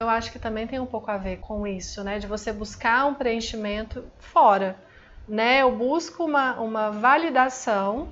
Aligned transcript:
Eu 0.00 0.08
acho 0.08 0.30
que 0.30 0.38
também 0.38 0.64
tem 0.64 0.78
um 0.78 0.86
pouco 0.86 1.10
a 1.10 1.16
ver 1.16 1.38
com 1.38 1.66
isso, 1.66 2.04
né? 2.04 2.20
De 2.20 2.26
você 2.28 2.52
buscar 2.52 3.04
um 3.06 3.14
preenchimento 3.14 4.04
fora, 4.20 4.78
né? 5.26 5.62
Eu 5.62 5.74
busco 5.74 6.24
uma, 6.24 6.54
uma 6.60 6.92
validação 6.92 8.08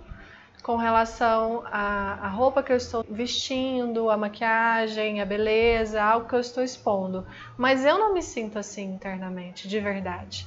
com 0.65 0.75
relação 0.75 1.63
à, 1.67 2.15
à 2.27 2.29
roupa 2.29 2.61
que 2.61 2.73
eu 2.73 2.77
estou 2.77 3.05
vestindo, 3.09 4.11
a 4.11 4.17
maquiagem, 4.17 5.21
a 5.21 5.25
beleza, 5.25 6.03
algo 6.03 6.29
que 6.29 6.35
eu 6.35 6.41
estou 6.41 6.65
expondo. 6.65 7.25
Mas 7.57 7.85
eu 7.85 7.97
não 7.97 8.13
me 8.13 8.21
sinto 8.21 8.59
assim 8.59 8.95
internamente, 8.95 9.69
de 9.69 9.79
verdade, 9.79 10.45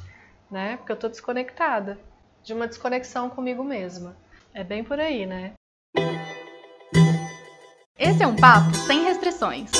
né? 0.51 0.75
Porque 0.75 0.91
eu 0.91 0.95
estou 0.95 1.09
desconectada, 1.09 1.97
de 2.43 2.53
uma 2.53 2.67
desconexão 2.67 3.29
comigo 3.29 3.63
mesma. 3.63 4.13
É 4.53 4.61
bem 4.61 4.83
por 4.83 4.99
aí, 4.99 5.25
né? 5.25 5.53
Esse 7.97 8.23
é 8.23 8.27
um 8.27 8.35
papo 8.35 8.73
sem 8.75 9.05
restrições. 9.05 9.71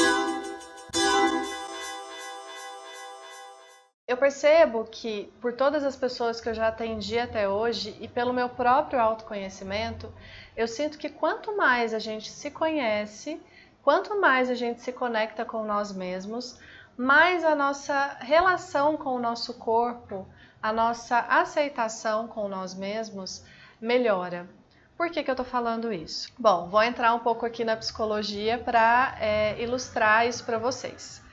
Eu 4.09 4.17
percebo 4.17 4.85
que, 4.85 5.31
por 5.39 5.53
todas 5.53 5.83
as 5.83 5.95
pessoas 5.95 6.41
que 6.41 6.49
eu 6.49 6.53
já 6.55 6.69
atendi 6.69 7.19
até 7.19 7.47
hoje 7.47 7.95
e 7.99 8.07
pelo 8.07 8.33
meu 8.33 8.49
próprio 8.49 8.99
autoconhecimento, 8.99 10.11
eu 10.57 10.67
sinto 10.67 10.97
que 10.97 11.09
quanto 11.09 11.55
mais 11.55 11.93
a 11.93 11.99
gente 11.99 12.27
se 12.27 12.49
conhece, 12.49 13.39
quanto 13.83 14.19
mais 14.19 14.49
a 14.49 14.55
gente 14.55 14.81
se 14.81 14.91
conecta 14.91 15.45
com 15.45 15.63
nós 15.63 15.91
mesmos, 15.91 16.59
mais 16.97 17.45
a 17.45 17.53
nossa 17.53 18.17
relação 18.21 18.97
com 18.97 19.11
o 19.11 19.19
nosso 19.19 19.53
corpo, 19.59 20.27
a 20.59 20.73
nossa 20.73 21.19
aceitação 21.19 22.27
com 22.27 22.47
nós 22.47 22.73
mesmos 22.73 23.45
melhora. 23.79 24.49
Por 24.97 25.11
que, 25.11 25.21
que 25.21 25.29
eu 25.29 25.33
estou 25.33 25.45
falando 25.45 25.93
isso? 25.93 26.33
Bom, 26.35 26.67
vou 26.67 26.81
entrar 26.81 27.13
um 27.13 27.19
pouco 27.19 27.45
aqui 27.45 27.63
na 27.63 27.77
psicologia 27.77 28.57
para 28.57 29.15
é, 29.19 29.61
ilustrar 29.61 30.25
isso 30.25 30.43
para 30.43 30.57
vocês. 30.57 31.28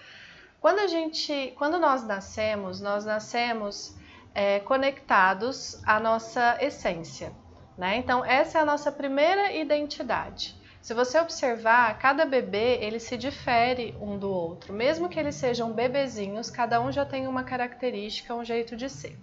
Quando 0.67 0.81
a 0.81 0.89
gente, 0.89 1.55
quando 1.57 1.79
nós 1.79 2.05
nascemos, 2.05 2.81
nós 2.81 3.05
nascemos 3.05 3.95
é, 4.35 4.59
conectados 4.59 5.81
à 5.87 6.01
nossa 6.01 6.59
essência, 6.61 7.33
né? 7.79 7.99
Então 7.99 8.25
essa 8.25 8.59
é 8.59 8.63
a 8.63 8.65
nossa 8.65 8.91
primeira 8.91 9.53
identidade. 9.53 10.61
Se 10.83 10.93
você 10.93 11.21
observar, 11.21 11.97
cada 12.01 12.25
bebê 12.25 12.79
ele 12.81 12.99
se 12.99 13.17
difere 13.17 13.97
um 14.01 14.19
do 14.19 14.29
outro, 14.29 14.73
mesmo 14.73 15.09
que 15.09 15.21
eles 15.21 15.37
sejam 15.37 15.71
bebezinhos, 15.71 16.51
cada 16.51 16.81
um 16.81 16.91
já 16.91 17.05
tem 17.05 17.29
uma 17.29 17.45
característica, 17.45 18.35
um 18.35 18.45
jeito 18.45 18.75
de 18.75 18.91
ser. 18.91 19.17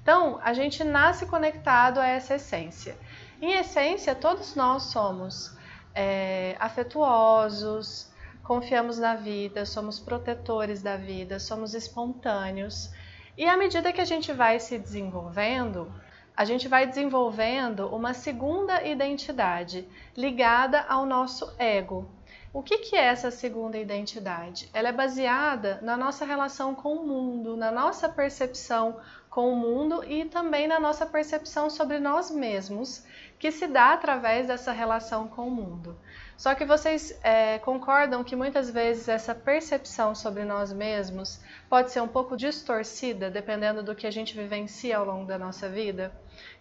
Então 0.00 0.38
a 0.44 0.52
gente 0.52 0.84
nasce 0.84 1.26
conectado 1.26 1.98
a 1.98 2.06
essa 2.06 2.36
essência. 2.36 2.96
Em 3.42 3.54
essência, 3.54 4.14
todos 4.14 4.54
nós 4.54 4.84
somos 4.84 5.58
é, 5.92 6.54
afetuosos, 6.60 8.07
confiamos 8.48 8.98
na 8.98 9.14
vida, 9.14 9.66
somos 9.66 10.00
protetores 10.00 10.80
da 10.80 10.96
vida, 10.96 11.38
somos 11.38 11.74
espontâneos. 11.74 12.90
E 13.36 13.44
à 13.44 13.58
medida 13.58 13.92
que 13.92 14.00
a 14.00 14.06
gente 14.06 14.32
vai 14.32 14.58
se 14.58 14.78
desenvolvendo, 14.78 15.92
a 16.34 16.46
gente 16.46 16.66
vai 16.66 16.86
desenvolvendo 16.86 17.94
uma 17.94 18.14
segunda 18.14 18.82
identidade 18.82 19.86
ligada 20.16 20.80
ao 20.88 21.04
nosso 21.04 21.52
ego. 21.58 22.10
O 22.50 22.62
que, 22.62 22.78
que 22.78 22.96
é 22.96 23.04
essa 23.04 23.30
segunda 23.30 23.76
identidade? 23.76 24.70
Ela 24.72 24.88
é 24.88 24.92
baseada 24.92 25.78
na 25.82 25.94
nossa 25.94 26.24
relação 26.24 26.74
com 26.74 26.94
o 26.94 27.06
mundo, 27.06 27.54
na 27.54 27.70
nossa 27.70 28.08
percepção 28.08 28.98
com 29.28 29.52
o 29.52 29.56
mundo 29.56 30.02
e 30.04 30.24
também 30.24 30.66
na 30.66 30.80
nossa 30.80 31.04
percepção 31.04 31.68
sobre 31.68 31.98
nós 31.98 32.30
mesmos, 32.30 33.04
que 33.38 33.52
se 33.52 33.66
dá 33.66 33.92
através 33.92 34.46
dessa 34.46 34.72
relação 34.72 35.28
com 35.28 35.48
o 35.48 35.50
mundo. 35.50 35.98
Só 36.38 36.54
que 36.54 36.64
vocês 36.64 37.18
é, 37.24 37.58
concordam 37.58 38.22
que 38.22 38.36
muitas 38.36 38.70
vezes 38.70 39.08
essa 39.08 39.34
percepção 39.34 40.14
sobre 40.14 40.44
nós 40.44 40.72
mesmos 40.72 41.40
pode 41.68 41.90
ser 41.90 42.00
um 42.00 42.06
pouco 42.06 42.36
distorcida, 42.36 43.28
dependendo 43.28 43.82
do 43.82 43.92
que 43.92 44.06
a 44.06 44.10
gente 44.12 44.36
vivencia 44.36 44.98
ao 44.98 45.04
longo 45.04 45.26
da 45.26 45.36
nossa 45.36 45.68
vida? 45.68 46.12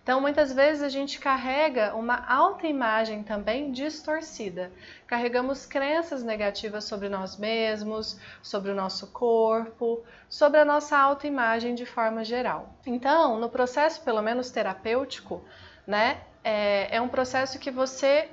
Então, 0.01 0.19
muitas 0.19 0.51
vezes 0.51 0.81
a 0.81 0.89
gente 0.89 1.19
carrega 1.19 1.93
uma 1.93 2.25
autoimagem 2.27 3.21
também 3.21 3.71
distorcida. 3.71 4.71
Carregamos 5.05 5.67
crenças 5.67 6.23
negativas 6.23 6.85
sobre 6.85 7.07
nós 7.07 7.37
mesmos, 7.37 8.19
sobre 8.41 8.71
o 8.71 8.75
nosso 8.75 9.11
corpo, 9.11 10.03
sobre 10.27 10.59
a 10.59 10.65
nossa 10.65 10.97
autoimagem 10.97 11.75
de 11.75 11.85
forma 11.85 12.23
geral. 12.23 12.73
Então, 12.83 13.39
no 13.39 13.47
processo, 13.47 14.01
pelo 14.01 14.23
menos 14.23 14.49
terapêutico, 14.49 15.45
né, 15.85 16.21
é, 16.43 16.95
é 16.95 16.99
um 16.99 17.09
processo 17.09 17.59
que 17.59 17.69
você 17.69 18.27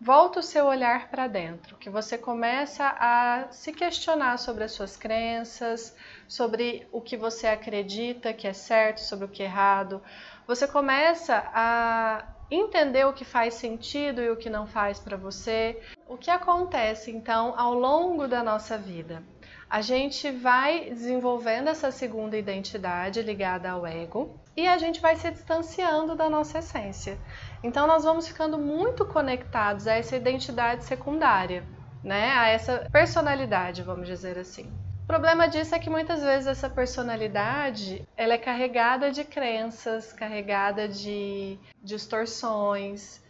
volta 0.00 0.40
o 0.40 0.42
seu 0.42 0.64
olhar 0.64 1.10
para 1.10 1.26
dentro, 1.26 1.76
que 1.76 1.90
você 1.90 2.16
começa 2.16 2.96
a 2.98 3.48
se 3.50 3.70
questionar 3.70 4.38
sobre 4.38 4.64
as 4.64 4.72
suas 4.72 4.96
crenças, 4.96 5.94
sobre 6.26 6.88
o 6.90 7.02
que 7.02 7.18
você 7.18 7.46
acredita 7.46 8.32
que 8.32 8.46
é 8.46 8.52
certo, 8.54 8.98
sobre 8.98 9.26
o 9.26 9.28
que 9.28 9.42
é 9.42 9.46
errado. 9.46 10.02
Você 10.46 10.66
começa 10.66 11.44
a 11.52 12.24
entender 12.50 13.06
o 13.06 13.12
que 13.12 13.26
faz 13.26 13.54
sentido 13.54 14.22
e 14.22 14.30
o 14.30 14.36
que 14.36 14.48
não 14.48 14.66
faz 14.66 14.98
para 14.98 15.18
você. 15.18 15.78
O 16.08 16.16
que 16.16 16.30
acontece 16.30 17.10
então 17.10 17.54
ao 17.56 17.74
longo 17.74 18.26
da 18.26 18.42
nossa 18.42 18.78
vida? 18.78 19.22
A 19.68 19.82
gente 19.82 20.30
vai 20.32 20.90
desenvolvendo 20.90 21.68
essa 21.68 21.92
segunda 21.92 22.36
identidade 22.36 23.22
ligada 23.22 23.70
ao 23.70 23.86
ego 23.86 24.40
e 24.60 24.68
a 24.68 24.76
gente 24.76 25.00
vai 25.00 25.16
se 25.16 25.30
distanciando 25.30 26.14
da 26.14 26.28
nossa 26.28 26.58
essência. 26.58 27.18
Então 27.62 27.86
nós 27.86 28.04
vamos 28.04 28.28
ficando 28.28 28.58
muito 28.58 29.06
conectados 29.06 29.86
a 29.86 29.94
essa 29.94 30.16
identidade 30.16 30.84
secundária, 30.84 31.64
né? 32.04 32.32
A 32.32 32.48
essa 32.48 32.86
personalidade, 32.92 33.82
vamos 33.82 34.06
dizer 34.06 34.38
assim. 34.38 34.70
O 35.04 35.06
problema 35.06 35.48
disso 35.48 35.74
é 35.74 35.78
que 35.78 35.90
muitas 35.90 36.22
vezes 36.22 36.46
essa 36.46 36.68
personalidade 36.68 38.06
ela 38.16 38.34
é 38.34 38.38
carregada 38.38 39.10
de 39.10 39.24
crenças, 39.24 40.12
carregada 40.12 40.86
de 40.86 41.58
distorções. 41.82 43.20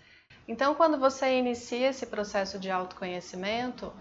Então, 0.46 0.74
quando 0.74 0.98
você 0.98 1.38
inicia 1.38 1.88
esse 1.88 2.06
processo 2.06 2.58
de 2.58 2.70
autoconhecimento, 2.70 3.92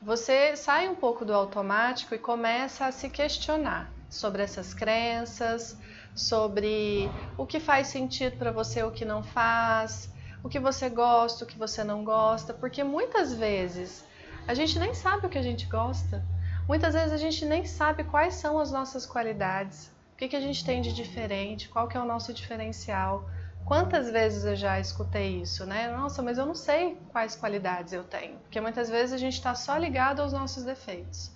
você 0.00 0.54
sai 0.56 0.88
um 0.88 0.94
pouco 0.94 1.24
do 1.24 1.34
automático 1.34 2.14
e 2.14 2.18
começa 2.18 2.86
a 2.86 2.92
se 2.92 3.10
questionar 3.10 3.90
sobre 4.08 4.42
essas 4.42 4.72
crenças, 4.72 5.76
sobre 6.16 7.10
o 7.36 7.46
que 7.46 7.60
faz 7.60 7.88
sentido 7.88 8.36
para 8.38 8.50
você, 8.50 8.82
o 8.82 8.90
que 8.90 9.04
não 9.04 9.22
faz, 9.22 10.10
o 10.42 10.48
que 10.48 10.58
você 10.58 10.88
gosta, 10.88 11.44
o 11.44 11.46
que 11.46 11.58
você 11.58 11.84
não 11.84 12.02
gosta, 12.04 12.54
porque 12.54 12.82
muitas 12.82 13.34
vezes 13.34 14.04
a 14.48 14.54
gente 14.54 14.78
nem 14.78 14.94
sabe 14.94 15.26
o 15.26 15.28
que 15.28 15.38
a 15.38 15.42
gente 15.42 15.66
gosta. 15.66 16.24
Muitas 16.66 16.94
vezes 16.94 17.12
a 17.12 17.16
gente 17.16 17.44
nem 17.44 17.64
sabe 17.64 18.02
quais 18.04 18.34
são 18.34 18.58
as 18.58 18.72
nossas 18.72 19.04
qualidades, 19.04 19.92
o 20.14 20.16
que, 20.16 20.28
que 20.28 20.36
a 20.36 20.40
gente 20.40 20.64
tem 20.64 20.80
de 20.80 20.92
diferente, 20.92 21.68
qual 21.68 21.86
que 21.86 21.96
é 21.96 22.00
o 22.00 22.04
nosso 22.04 22.32
diferencial. 22.32 23.28
Quantas 23.64 24.10
vezes 24.10 24.44
eu 24.44 24.56
já 24.56 24.78
escutei 24.78 25.40
isso, 25.42 25.66
né? 25.66 25.88
Nossa, 25.88 26.22
mas 26.22 26.38
eu 26.38 26.46
não 26.46 26.54
sei 26.54 26.96
quais 27.10 27.34
qualidades 27.34 27.92
eu 27.92 28.04
tenho, 28.04 28.38
porque 28.38 28.60
muitas 28.60 28.88
vezes 28.88 29.12
a 29.12 29.18
gente 29.18 29.34
está 29.34 29.54
só 29.54 29.76
ligado 29.76 30.22
aos 30.22 30.32
nossos 30.32 30.64
defeitos. 30.64 31.32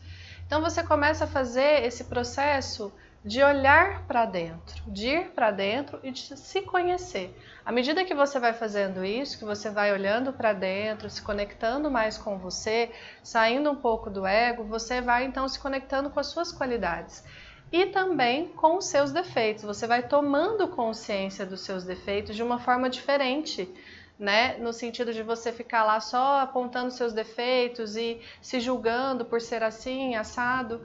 Então 0.47 0.60
você 0.60 0.82
começa 0.82 1.24
a 1.24 1.28
fazer 1.28 1.84
esse 1.84 2.04
processo 2.04 2.92
de 3.25 3.42
olhar 3.42 4.06
para 4.06 4.25
dentro, 4.25 4.82
de 4.86 5.08
ir 5.08 5.31
para 5.31 5.50
dentro 5.50 6.00
e 6.03 6.10
de 6.10 6.36
se 6.36 6.62
conhecer. 6.62 7.36
À 7.64 7.70
medida 7.70 8.04
que 8.04 8.14
você 8.14 8.38
vai 8.38 8.54
fazendo 8.54 9.04
isso, 9.04 9.38
que 9.38 9.44
você 9.44 9.69
vai 9.69 9.92
olhando 9.92 10.32
para 10.32 10.54
dentro, 10.54 11.10
se 11.10 11.20
conectando 11.20 11.91
mais 11.91 12.16
com 12.16 12.38
você, 12.38 12.91
saindo 13.22 13.70
um 13.70 13.76
pouco 13.76 14.09
do 14.09 14.26
ego, 14.26 14.64
você 14.64 15.03
vai 15.03 15.25
então 15.25 15.47
se 15.47 15.59
conectando 15.59 16.09
com 16.09 16.19
as 16.19 16.28
suas 16.28 16.50
qualidades 16.50 17.22
e 17.72 17.86
também 17.86 18.48
com 18.48 18.78
os 18.78 18.86
seus 18.86 19.12
defeitos. 19.12 19.64
Você 19.64 19.86
vai 19.86 20.03
tomando 20.03 20.69
consciência 20.69 21.47
dos 21.47 21.60
seus 21.60 21.84
defeitos 21.84 22.34
de 22.34 22.42
uma 22.42 22.59
forma 22.59 22.88
diferente. 22.88 23.69
Né? 24.19 24.59
No 24.59 24.70
sentido 24.70 25.14
de 25.14 25.22
você 25.22 25.50
ficar 25.50 25.82
lá 25.82 25.98
só 25.98 26.41
apontando 26.41 26.91
seus 26.91 27.14
defeitos 27.14 27.97
e 27.97 28.20
se 28.42 28.60
julgando 28.60 29.25
por 29.25 29.41
ser 29.41 29.62
assim, 29.62 30.14
assado. 30.14 30.82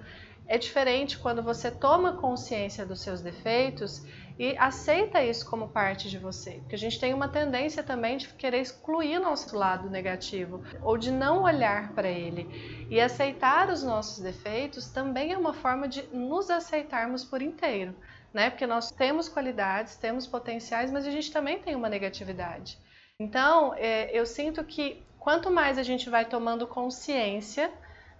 É 0.47 0.57
diferente 0.57 1.17
quando 1.17 1.41
você 1.41 1.71
toma 1.71 2.17
consciência 2.17 2.85
dos 2.85 3.01
seus 3.01 3.21
defeitos 3.21 4.03
e 4.37 4.55
aceita 4.57 5.23
isso 5.23 5.49
como 5.49 5.69
parte 5.69 6.09
de 6.09 6.19
você. 6.19 6.51
Porque 6.59 6.75
a 6.75 6.77
gente 6.77 6.99
tem 6.99 7.13
uma 7.13 7.27
tendência 7.27 7.81
também 7.81 8.17
de 8.17 8.27
querer 8.29 8.59
excluir 8.59 9.17
nosso 9.19 9.57
lado 9.57 9.89
negativo 9.89 10.61
ou 10.83 10.97
de 10.97 11.09
não 11.09 11.43
olhar 11.43 11.93
para 11.93 12.09
ele. 12.09 12.87
E 12.89 12.99
aceitar 12.99 13.69
os 13.69 13.81
nossos 13.81 14.19
defeitos 14.19 14.87
também 14.87 15.31
é 15.31 15.37
uma 15.37 15.53
forma 15.53 15.87
de 15.87 16.03
nos 16.13 16.49
aceitarmos 16.49 17.23
por 17.23 17.41
inteiro, 17.41 17.95
né? 18.33 18.49
Porque 18.49 18.67
nós 18.67 18.91
temos 18.91 19.27
qualidades, 19.27 19.95
temos 19.95 20.27
potenciais, 20.27 20.91
mas 20.91 21.07
a 21.07 21.11
gente 21.11 21.31
também 21.31 21.59
tem 21.59 21.75
uma 21.75 21.89
negatividade. 21.89 22.77
Então, 23.17 23.73
é, 23.75 24.11
eu 24.11 24.25
sinto 24.25 24.63
que 24.63 25.01
quanto 25.17 25.49
mais 25.49 25.77
a 25.77 25.83
gente 25.83 26.09
vai 26.09 26.25
tomando 26.25 26.67
consciência 26.67 27.71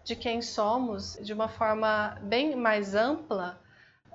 de 0.05 0.15
quem 0.15 0.41
somos 0.41 1.17
de 1.19 1.33
uma 1.33 1.47
forma 1.47 2.15
bem 2.21 2.55
mais 2.55 2.93
ampla, 2.93 3.59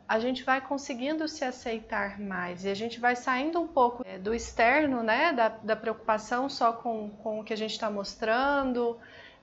a 0.08 0.20
gente 0.20 0.44
vai 0.44 0.60
conseguindo 0.60 1.26
se 1.28 1.44
aceitar 1.44 2.18
mais 2.18 2.64
e 2.64 2.68
a 2.68 2.74
gente 2.74 3.00
vai 3.00 3.16
saindo 3.16 3.60
um 3.60 3.66
pouco 3.66 4.02
é, 4.06 4.16
do 4.16 4.32
externo, 4.32 5.02
né, 5.02 5.32
da, 5.32 5.48
da 5.48 5.76
preocupação 5.76 6.48
só 6.48 6.72
com, 6.72 7.10
com 7.22 7.40
o 7.40 7.44
que 7.44 7.52
a 7.52 7.56
gente 7.56 7.72
está 7.72 7.90
mostrando, 7.90 8.96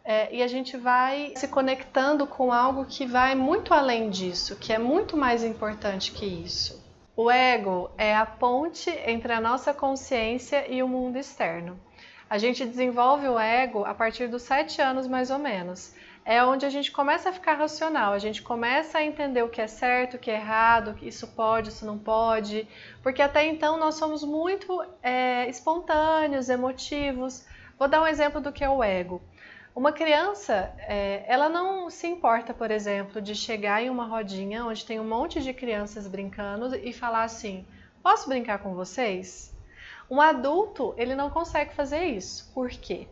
é, 0.06 0.34
e 0.34 0.42
a 0.42 0.48
gente 0.48 0.78
vai 0.78 1.34
se 1.36 1.50
conectando 1.50 2.26
com 2.26 2.52
algo 2.52 2.86
que 2.86 3.06
vai 3.06 3.36
muito 3.36 3.74
além 3.74 4.10
disso, 4.10 4.56
que 4.56 4.72
é 4.72 4.78
muito 4.78 5.18
mais 5.18 5.44
importante 5.44 6.14
que 6.14 6.26
isso. 6.26 6.82
O 7.14 7.30
ego 7.30 7.92
é 7.98 8.16
a 8.16 8.26
ponte 8.26 8.90
entre 8.90 9.34
a 9.34 9.42
nossa 9.42 9.74
consciência 9.74 10.66
e 10.72 10.82
o 10.82 10.88
mundo 10.88 11.18
externo. 11.18 11.78
A 12.30 12.38
gente 12.38 12.66
desenvolve 12.66 13.28
o 13.28 13.38
ego 13.38 13.84
a 13.84 13.94
partir 13.94 14.28
dos 14.28 14.44
sete 14.44 14.82
anos, 14.82 15.08
mais 15.08 15.30
ou 15.32 15.40
menos. 15.40 15.94
É 16.30 16.44
onde 16.44 16.66
a 16.66 16.70
gente 16.70 16.92
começa 16.92 17.30
a 17.30 17.32
ficar 17.32 17.54
racional, 17.54 18.12
a 18.12 18.20
gente 18.20 18.42
começa 18.42 18.98
a 18.98 19.04
entender 19.04 19.42
o 19.44 19.48
que 19.48 19.62
é 19.62 19.68
certo, 19.68 20.16
o 20.16 20.20
que 20.20 20.30
é 20.30 20.34
errado, 20.34 20.94
que 20.94 21.08
isso 21.08 21.26
pode, 21.26 21.70
isso 21.70 21.86
não 21.86 21.98
pode, 21.98 22.68
porque 23.02 23.22
até 23.22 23.46
então 23.46 23.78
nós 23.78 23.96
somos 23.96 24.26
muito 24.26 24.86
é, 25.02 25.50
espontâneos, 25.50 26.50
emotivos. 26.50 27.46
Vou 27.80 27.88
dar 27.88 28.02
um 28.02 28.08
exemplo 28.08 28.42
do 28.42 28.52
que 28.52 28.62
é 28.62 28.70
o 28.70 28.84
ego. 28.84 29.22
Uma 29.74 29.94
criança, 29.94 30.76
é, 30.80 31.24
ela 31.30 31.48
não 31.48 31.90
se 31.90 32.08
importa, 32.08 32.54
por 32.54 32.72
exemplo, 32.72 33.22
de 33.22 33.34
chegar 33.34 33.82
em 33.82 33.90
uma 33.90 34.06
rodinha 34.06 34.66
onde 34.66 34.86
tem 34.86 35.00
um 35.00 35.08
monte 35.08 35.42
de 35.42 35.54
crianças 35.54 36.10
brincando 36.10 36.76
e 36.76 36.92
falar 36.92 37.24
assim: 37.24 37.66
posso 38.04 38.28
brincar 38.28 38.60
com 38.60 38.76
vocês? 38.76 39.56
Um 40.12 40.20
adulto, 40.20 40.94
ele 40.98 41.16
não 41.16 41.30
consegue 41.30 41.74
fazer 41.74 42.04
isso. 42.04 42.52
Por 42.54 42.70
quê? 42.70 43.08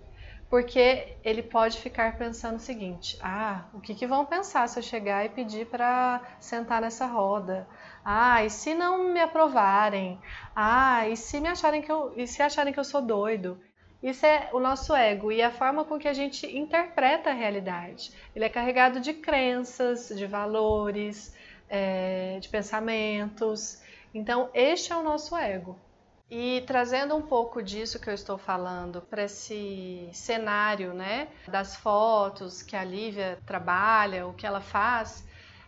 Porque 0.49 1.17
ele 1.23 1.41
pode 1.41 1.79
ficar 1.79 2.17
pensando 2.17 2.57
o 2.57 2.59
seguinte: 2.59 3.17
ah, 3.21 3.65
o 3.73 3.79
que, 3.81 3.95
que 3.95 4.05
vão 4.05 4.25
pensar 4.25 4.67
se 4.69 4.77
eu 4.77 4.83
chegar 4.83 5.25
e 5.25 5.29
pedir 5.29 5.65
para 5.67 6.21
sentar 6.39 6.81
nessa 6.81 7.05
roda? 7.05 7.67
Ah, 8.03 8.43
e 8.43 8.49
se 8.49 8.73
não 8.75 9.11
me 9.11 9.19
aprovarem? 9.19 10.19
Ah, 10.55 11.07
e 11.09 11.17
se 11.17 11.39
me 11.41 11.47
acharem 11.47 11.81
que 11.81 11.91
eu, 11.91 12.13
e 12.15 12.27
se 12.27 12.41
acharem 12.41 12.71
que 12.71 12.79
eu 12.79 12.83
sou 12.83 13.01
doido? 13.01 13.59
Isso 14.03 14.23
é 14.23 14.49
o 14.53 14.59
nosso 14.59 14.93
ego 14.93 15.31
e 15.31 15.41
a 15.41 15.49
forma 15.49 15.83
com 15.83 15.97
que 15.97 16.07
a 16.07 16.13
gente 16.13 16.45
interpreta 16.55 17.31
a 17.31 17.33
realidade. 17.33 18.11
Ele 18.35 18.45
é 18.45 18.49
carregado 18.49 18.99
de 18.99 19.13
crenças, 19.15 20.09
de 20.09 20.27
valores, 20.27 21.35
é, 21.67 22.37
de 22.39 22.47
pensamentos. 22.49 23.81
Então, 24.13 24.49
este 24.53 24.93
é 24.93 24.95
o 24.95 25.01
nosso 25.01 25.35
ego. 25.35 25.79
E 26.29 26.63
trazendo 26.65 27.15
um 27.15 27.21
pouco 27.21 27.61
disso 27.61 27.99
que 27.99 28.09
eu 28.09 28.13
estou 28.13 28.37
falando 28.37 29.01
para 29.01 29.23
esse 29.23 30.09
cenário, 30.11 30.93
né, 30.93 31.27
das 31.47 31.75
fotos 31.75 32.63
que 32.63 32.75
a 32.75 32.83
Lívia 32.83 33.37
trabalha, 33.45 34.25
o 34.25 34.33
que 34.33 34.45
ela 34.45 34.61
faz, 34.61 35.23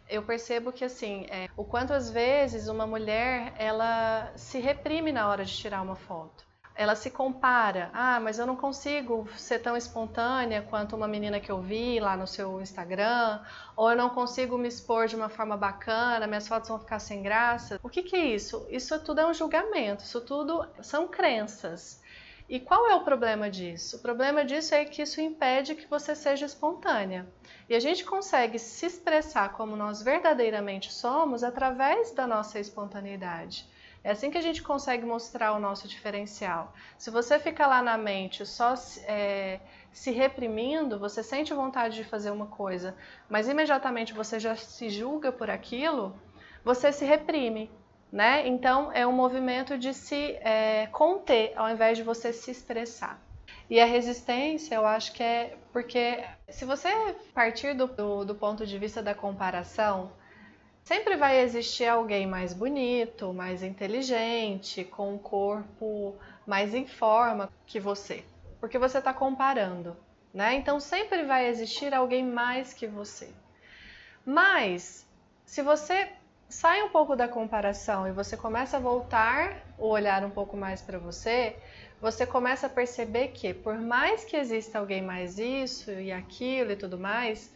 eu 0.10 0.24
percebo 0.24 0.72
que 0.72 0.84
assim, 0.84 1.28
é, 1.30 1.48
o 1.56 1.64
quanto 1.64 1.94
às 1.94 2.10
vezes 2.10 2.68
uma 2.68 2.88
mulher 2.88 3.54
ela 3.58 4.32
se 4.36 4.60
reprime 4.60 5.12
na 5.12 5.28
hora 5.28 5.46
de 5.46 5.54
tirar 5.54 5.82
uma 5.82 5.96
foto 5.96 6.48
ela 6.78 6.96
se 6.96 7.10
compara. 7.10 7.90
Ah, 7.92 8.20
mas 8.20 8.38
eu 8.38 8.46
não 8.46 8.56
consigo 8.56 9.28
ser 9.36 9.60
tão 9.60 9.76
espontânea 9.76 10.62
quanto 10.62 10.96
uma 10.96 11.08
menina 11.08 11.40
que 11.40 11.52
eu 11.52 11.60
vi 11.60 12.00
lá 12.00 12.16
no 12.16 12.28
seu 12.28 12.62
Instagram, 12.62 13.42
ou 13.76 13.90
eu 13.90 13.98
não 13.98 14.10
consigo 14.10 14.58
me 14.58 14.68
expor 14.68 15.08
de 15.08 15.16
uma 15.16 15.28
forma 15.28 15.58
bacana, 15.58 16.28
minhas 16.28 16.48
fotos 16.48 16.70
vão 16.70 16.80
ficar 16.80 17.00
sem 17.00 17.24
graça. 17.24 17.80
O 17.82 17.90
que, 17.90 18.04
que 18.04 18.16
é 18.16 18.26
isso? 18.26 18.66
Isso 18.70 18.98
tudo 19.00 19.22
é 19.22 19.28
um 19.28 19.34
julgamento, 19.34 20.04
isso 20.04 20.22
tudo 20.22 20.66
são 20.82 21.08
crenças. 21.08 22.00
E 22.48 22.62
qual 22.62 22.88
é 22.88 22.96
o 22.96 23.04
problema 23.04 23.50
disso? 23.50 23.98
O 23.98 24.00
problema 24.00 24.46
disso 24.46 24.74
é 24.74 24.86
que 24.86 25.02
isso 25.02 25.20
impede 25.20 25.76
que 25.76 25.86
você 25.90 26.16
seja 26.16 26.46
espontânea. 26.46 27.28
E 27.68 27.76
a 27.76 27.80
gente 27.80 28.06
consegue 28.06 28.58
se 28.58 28.86
expressar 28.86 29.50
como 29.50 29.76
nós 29.76 30.02
verdadeiramente 30.02 30.94
somos 30.94 31.44
através 31.44 32.12
da 32.12 32.26
nossa 32.26 32.58
espontaneidade. 32.58 33.68
É 34.08 34.12
assim 34.12 34.32
que 34.32 34.38
a 34.38 34.42
gente 34.42 34.64
consegue 34.64 35.06
mostrar 35.06 35.52
o 35.52 35.60
nosso 35.60 35.86
diferencial. 35.86 36.74
Se 36.98 37.12
você 37.12 37.38
fica 37.38 37.68
lá 37.68 37.82
na 37.82 37.98
mente 37.98 38.46
só 38.46 38.74
é, 39.06 39.60
se 39.92 40.12
reprimindo, 40.12 40.98
você 40.98 41.22
sente 41.22 41.54
vontade 41.54 41.96
de 41.98 42.06
fazer 42.06 42.32
uma 42.32 42.48
coisa, 42.48 42.96
mas 43.28 43.50
imediatamente 43.50 44.14
você 44.14 44.40
já 44.40 44.56
se 44.56 44.90
julga 44.90 45.30
por 45.30 45.50
aquilo, 45.50 46.16
você 46.64 46.90
se 46.94 47.04
reprime. 47.04 47.70
Né? 48.10 48.48
Então 48.48 48.94
é 48.94 49.06
um 49.06 49.12
movimento 49.12 49.78
de 49.78 49.94
se 49.94 50.38
é, 50.40 50.88
conter 50.88 51.52
ao 51.58 51.70
invés 51.70 51.98
de 51.98 52.04
você 52.06 52.32
se 52.32 52.50
expressar. 52.50 53.20
E 53.70 53.78
a 53.78 53.86
resistência, 53.86 54.76
eu 54.76 54.86
acho 54.86 55.12
que 55.12 55.22
é 55.22 55.58
porque 55.74 56.24
se 56.48 56.64
você 56.64 56.88
partir 57.34 57.74
do, 57.74 57.88
do, 57.88 58.24
do 58.24 58.36
ponto 58.36 58.66
de 58.66 58.80
vista 58.80 59.04
da 59.04 59.14
comparação, 59.14 60.14
Sempre 60.88 61.18
vai 61.18 61.42
existir 61.42 61.84
alguém 61.84 62.26
mais 62.26 62.54
bonito, 62.54 63.34
mais 63.34 63.62
inteligente, 63.62 64.86
com 64.86 65.16
um 65.16 65.18
corpo 65.18 66.16
mais 66.46 66.74
em 66.74 66.88
forma 66.88 67.52
que 67.66 67.78
você, 67.78 68.24
porque 68.62 68.78
você 68.78 69.00
está 69.00 69.14
comparando, 69.14 69.98
né? 70.34 70.54
Então 70.54 70.80
sempre 70.80 71.24
vai 71.24 71.46
existir 71.50 71.94
alguém 71.94 72.24
mais 72.24 72.72
que 72.72 72.88
você. 72.88 73.30
Mas 74.24 75.06
se 75.46 75.62
você 75.62 76.10
sai 76.48 76.82
um 76.84 76.90
pouco 76.90 77.18
da 77.18 77.28
comparação 77.28 78.08
e 78.08 78.14
você 78.14 78.38
começa 78.38 78.78
a 78.78 78.80
voltar 78.80 79.58
o 79.78 79.90
olhar 79.90 80.24
um 80.24 80.30
pouco 80.30 80.56
mais 80.56 80.82
para 80.82 80.98
você, 80.98 81.58
você 82.00 82.26
começa 82.26 82.68
a 82.68 82.70
perceber 82.70 83.34
que 83.34 83.54
por 83.54 83.78
mais 83.78 84.24
que 84.24 84.38
exista 84.38 84.80
alguém 84.80 85.02
mais 85.02 85.38
isso 85.38 85.92
e 85.92 86.14
aquilo 86.14 86.72
e 86.72 86.78
tudo 86.78 86.98
mais, 86.98 87.54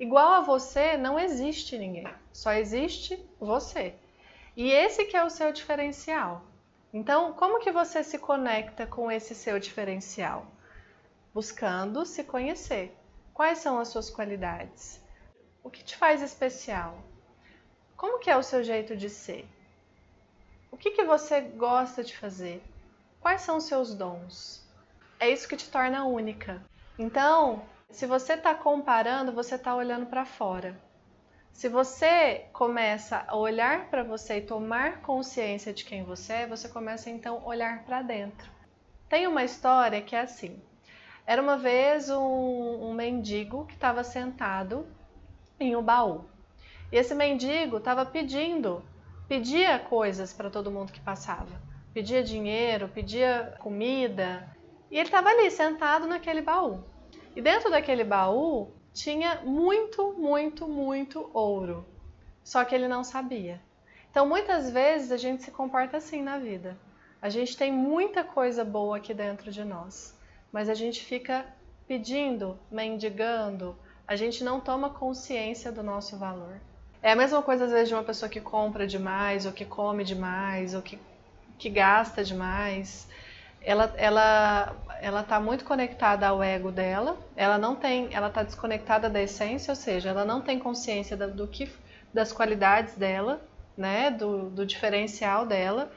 Igual 0.00 0.32
a 0.32 0.40
você 0.40 0.96
não 0.96 1.18
existe 1.18 1.76
ninguém, 1.76 2.08
só 2.32 2.52
existe 2.52 3.22
você. 3.38 3.94
E 4.56 4.70
esse 4.70 5.04
que 5.04 5.16
é 5.16 5.24
o 5.24 5.30
seu 5.30 5.52
diferencial. 5.52 6.44
Então, 6.92 7.32
como 7.32 7.60
que 7.60 7.70
você 7.70 8.02
se 8.02 8.18
conecta 8.18 8.86
com 8.86 9.10
esse 9.10 9.34
seu 9.34 9.58
diferencial? 9.58 10.46
Buscando 11.32 12.04
se 12.04 12.24
conhecer. 12.24 12.96
Quais 13.32 13.58
são 13.58 13.78
as 13.78 13.88
suas 13.88 14.10
qualidades? 14.10 15.00
O 15.62 15.70
que 15.70 15.84
te 15.84 15.96
faz 15.96 16.20
especial? 16.20 16.98
Como 17.96 18.18
que 18.18 18.30
é 18.30 18.36
o 18.36 18.42
seu 18.42 18.64
jeito 18.64 18.96
de 18.96 19.08
ser? 19.08 19.48
O 20.70 20.76
que, 20.76 20.90
que 20.90 21.04
você 21.04 21.40
gosta 21.40 22.02
de 22.02 22.16
fazer? 22.16 22.62
Quais 23.20 23.42
são 23.42 23.58
os 23.58 23.64
seus 23.64 23.94
dons? 23.94 24.66
É 25.18 25.28
isso 25.28 25.48
que 25.48 25.56
te 25.56 25.70
torna 25.70 26.04
única. 26.04 26.62
Então, 26.98 27.62
se 27.90 28.06
você 28.06 28.34
está 28.34 28.54
comparando, 28.54 29.32
você 29.32 29.56
está 29.56 29.74
olhando 29.74 30.06
para 30.06 30.24
fora. 30.24 30.80
Se 31.52 31.68
você 31.68 32.46
começa 32.52 33.24
a 33.28 33.36
olhar 33.36 33.90
para 33.90 34.02
você 34.02 34.38
e 34.38 34.42
tomar 34.42 35.02
consciência 35.02 35.72
de 35.72 35.84
quem 35.84 36.02
você 36.02 36.32
é, 36.32 36.46
você 36.46 36.68
começa 36.68 37.10
então 37.10 37.38
a 37.38 37.46
olhar 37.46 37.84
para 37.84 38.02
dentro. 38.02 38.50
Tem 39.08 39.26
uma 39.26 39.44
história 39.44 40.00
que 40.00 40.16
é 40.16 40.20
assim: 40.20 40.60
era 41.26 41.42
uma 41.42 41.58
vez 41.58 42.08
um, 42.08 42.90
um 42.90 42.94
mendigo 42.94 43.66
que 43.66 43.74
estava 43.74 44.02
sentado 44.02 44.86
em 45.58 45.76
um 45.76 45.82
baú. 45.82 46.24
E 46.90 46.96
esse 46.96 47.14
mendigo 47.14 47.76
estava 47.76 48.04
pedindo, 48.06 48.82
pedia 49.28 49.78
coisas 49.78 50.32
para 50.32 50.50
todo 50.50 50.70
mundo 50.70 50.92
que 50.92 51.00
passava. 51.00 51.60
Pedia 51.92 52.22
dinheiro, 52.22 52.88
pedia 52.88 53.54
comida. 53.58 54.48
E 54.90 54.96
ele 54.96 55.08
estava 55.08 55.28
ali 55.28 55.50
sentado 55.50 56.06
naquele 56.06 56.40
baú. 56.40 56.82
E 57.36 57.40
dentro 57.42 57.70
daquele 57.70 58.02
baú 58.02 58.72
tinha 59.02 59.40
muito, 59.44 60.12
muito, 60.18 60.68
muito 60.68 61.30
ouro. 61.32 61.86
Só 62.44 62.64
que 62.64 62.74
ele 62.74 62.86
não 62.86 63.02
sabia. 63.02 63.60
Então, 64.10 64.28
muitas 64.28 64.70
vezes 64.70 65.10
a 65.10 65.16
gente 65.16 65.42
se 65.42 65.50
comporta 65.50 65.96
assim 65.96 66.22
na 66.22 66.38
vida. 66.38 66.76
A 67.22 67.28
gente 67.28 67.56
tem 67.56 67.72
muita 67.72 68.22
coisa 68.22 68.64
boa 68.64 68.98
aqui 68.98 69.14
dentro 69.14 69.50
de 69.50 69.64
nós, 69.64 70.14
mas 70.52 70.68
a 70.68 70.74
gente 70.74 71.04
fica 71.04 71.46
pedindo, 71.86 72.58
mendigando, 72.70 73.76
a 74.06 74.16
gente 74.16 74.44
não 74.44 74.60
toma 74.60 74.90
consciência 74.90 75.72
do 75.72 75.82
nosso 75.82 76.18
valor. 76.18 76.60
É 77.02 77.12
a 77.12 77.16
mesma 77.16 77.42
coisa 77.42 77.64
às 77.64 77.72
vezes 77.72 77.88
de 77.88 77.94
uma 77.94 78.02
pessoa 78.02 78.28
que 78.28 78.40
compra 78.40 78.86
demais, 78.86 79.46
ou 79.46 79.52
que 79.52 79.64
come 79.64 80.04
demais, 80.04 80.74
ou 80.74 80.82
que, 80.82 80.98
que 81.58 81.70
gasta 81.70 82.22
demais 82.22 83.08
ela 83.62 83.92
ela 83.96 84.76
ela 85.00 85.20
está 85.22 85.40
muito 85.40 85.64
conectada 85.64 86.28
ao 86.28 86.42
ego 86.42 86.70
dela. 86.70 87.18
Ela 87.34 87.58
não 87.58 87.74
tem, 87.74 88.08
ela 88.12 88.28
está 88.28 88.42
desconectada 88.42 89.08
da 89.08 89.20
essência, 89.22 89.72
ou 89.72 89.76
seja, 89.76 90.10
ela 90.10 90.24
não 90.24 90.40
tem 90.40 90.58
consciência 90.58 91.16
do 91.16 91.46
que 91.48 91.70
das 92.12 92.32
qualidades 92.32 92.94
dela, 92.94 93.40
né, 93.76 94.10
do, 94.10 94.50
do 94.50 94.66
diferencial 94.66 95.46
dela. 95.46 95.90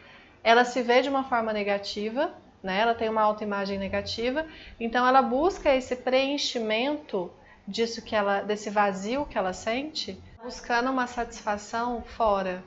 Ela 0.43 0.63
se 0.63 0.82
vê 0.82 1.01
de 1.01 1.10
uma 1.10 1.24
forma 1.24 1.51
negativa, 1.51 2.34
né? 2.62 2.79
Ela 2.79 2.96
tem 2.96 3.10
uma 3.10 3.22
autoimagem 3.22 3.77
negativa, 3.77 4.46
então 4.79 5.05
ela 5.05 5.22
busca 5.22 5.74
esse 5.74 5.96
preenchimento 5.96 7.32
disso 7.67 8.01
que 8.01 8.15
ela, 8.15 8.41
desse 8.41 8.70
vazio 8.70 9.25
que 9.25 9.38
ela 9.38 9.53
sente, 9.53 10.22
buscando 10.41 10.89
uma 10.89 11.08
satisfação 11.08 12.01
fora, 12.01 12.63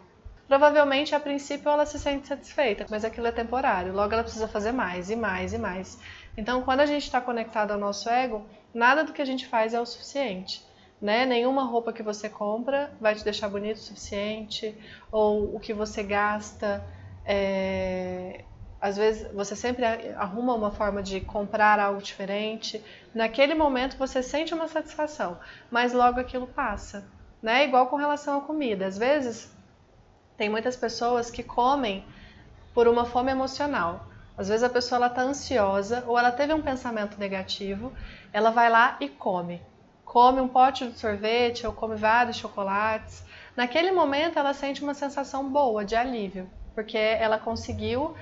Provavelmente, 0.49 1.15
a 1.15 1.19
princípio, 1.19 1.69
ela 1.69 1.85
se 1.85 1.99
sente 1.99 2.29
satisfeita, 2.29 2.87
mas 2.89 3.05
aquilo 3.05 3.27
é 3.27 3.33
temporário. 3.33 3.93
Logo, 3.93 4.13
ela 4.13 4.23
precisa 4.23 4.47
fazer 4.47 4.71
mais 4.71 5.11
e 5.11 5.17
mais 5.17 5.53
e 5.53 5.59
mais. 5.59 5.99
Então, 6.37 6.63
quando 6.63 6.81
a 6.81 6.87
gente 6.87 7.03
está 7.03 7.21
conectado 7.21 7.73
ao 7.73 7.79
nosso 7.79 8.09
ego, 8.09 8.47
nada 8.73 9.03
do 9.03 9.13
que 9.13 9.21
a 9.21 9.25
gente 9.25 9.47
faz 9.47 9.75
é 9.75 9.81
o 9.81 9.87
suficiente. 9.87 10.65
Né? 11.03 11.27
Nenhuma 11.27 11.65
roupa 11.65 11.93
que 11.93 12.03
você 12.03 12.29
compra 12.29 12.93
vai 13.01 13.15
te 13.15 13.25
deixar 13.25 13.49
bonito 13.49 13.77
o 13.77 13.81
suficiente, 13.81 14.77
ou 15.11 15.55
o 15.57 15.61
que 15.61 15.75
você 15.75 16.03
gasta. 16.03 16.85
É... 17.25 18.45
às 18.81 18.97
vezes 18.97 19.31
você 19.33 19.57
sempre 19.57 19.85
arruma 19.85 20.55
uma 20.55 20.71
forma 20.71 21.03
de 21.03 21.21
comprar 21.21 21.81
algo 21.81 22.01
diferente. 22.01 22.83
Naquele 23.13 23.55
momento 23.55 23.99
você 23.99 24.23
sente 24.23 24.55
uma 24.55 24.69
satisfação, 24.69 25.39
mas 25.73 25.93
logo 25.93 26.21
aquilo 26.21 26.47
passa, 26.47 27.05
né? 27.43 27.65
Igual 27.65 27.89
com 27.89 27.97
relação 27.97 28.39
à 28.39 28.41
comida. 28.43 28.87
Às 28.87 28.97
vezes 28.97 29.56
tem 30.37 30.49
muitas 30.49 30.77
pessoas 30.77 31.31
que 31.31 31.43
comem 31.43 32.05
por 32.75 32.87
uma 32.87 33.05
fome 33.05 33.31
emocional. 33.31 34.07
Às 34.37 34.49
vezes 34.49 34.63
a 34.63 34.69
pessoa 34.69 34.99
ela 34.99 35.07
está 35.07 35.23
ansiosa 35.23 36.05
ou 36.07 36.19
ela 36.19 36.31
teve 36.31 36.53
um 36.53 36.61
pensamento 36.61 37.19
negativo, 37.19 37.93
ela 38.33 38.51
vai 38.51 38.69
lá 38.69 38.97
e 39.01 39.09
come. 39.09 39.63
Come 40.05 40.41
um 40.41 40.49
pote 40.49 40.87
de 40.87 40.99
sorvete 40.99 41.67
ou 41.67 41.73
come 41.73 41.97
vários 41.97 42.37
chocolates. 42.37 43.25
Naquele 43.57 43.91
momento 43.91 44.39
ela 44.39 44.53
sente 44.53 44.83
uma 44.83 44.93
sensação 44.93 45.49
boa 45.51 45.85
de 45.85 45.97
alívio, 45.97 46.49
porque 46.75 46.99
ela 46.99 47.39
conseguiu 47.39 48.15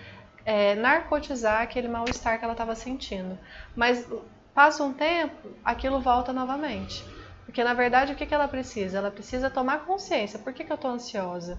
é, 0.45 0.77
narcotizar 0.77 1.63
aquele 1.63 1.89
mal-estar 1.89 2.39
que 2.39 2.45
ela 2.45 2.55
estava 2.55 2.77
sentindo. 2.77 3.37
Mas 3.75 4.07
passa 4.55 4.85
um 4.85 4.93
tempo, 4.93 5.49
aquilo 5.65 6.01
volta 6.01 6.33
novamente. 6.33 7.05
Porque 7.45 7.63
na 7.63 7.75
verdade 7.75 8.13
o 8.13 8.17
que, 8.17 8.25
que 8.25 8.35
ela 8.35 8.49
precisa? 8.49 8.99
Ela 8.99 9.11
precisa 9.11 9.51
tomar 9.51 9.85
consciência. 9.85 10.39
Por 10.39 10.53
que, 10.53 10.65
que 10.65 10.73
eu 10.73 10.77
estou 10.77 10.93
ansiosa? 10.93 11.59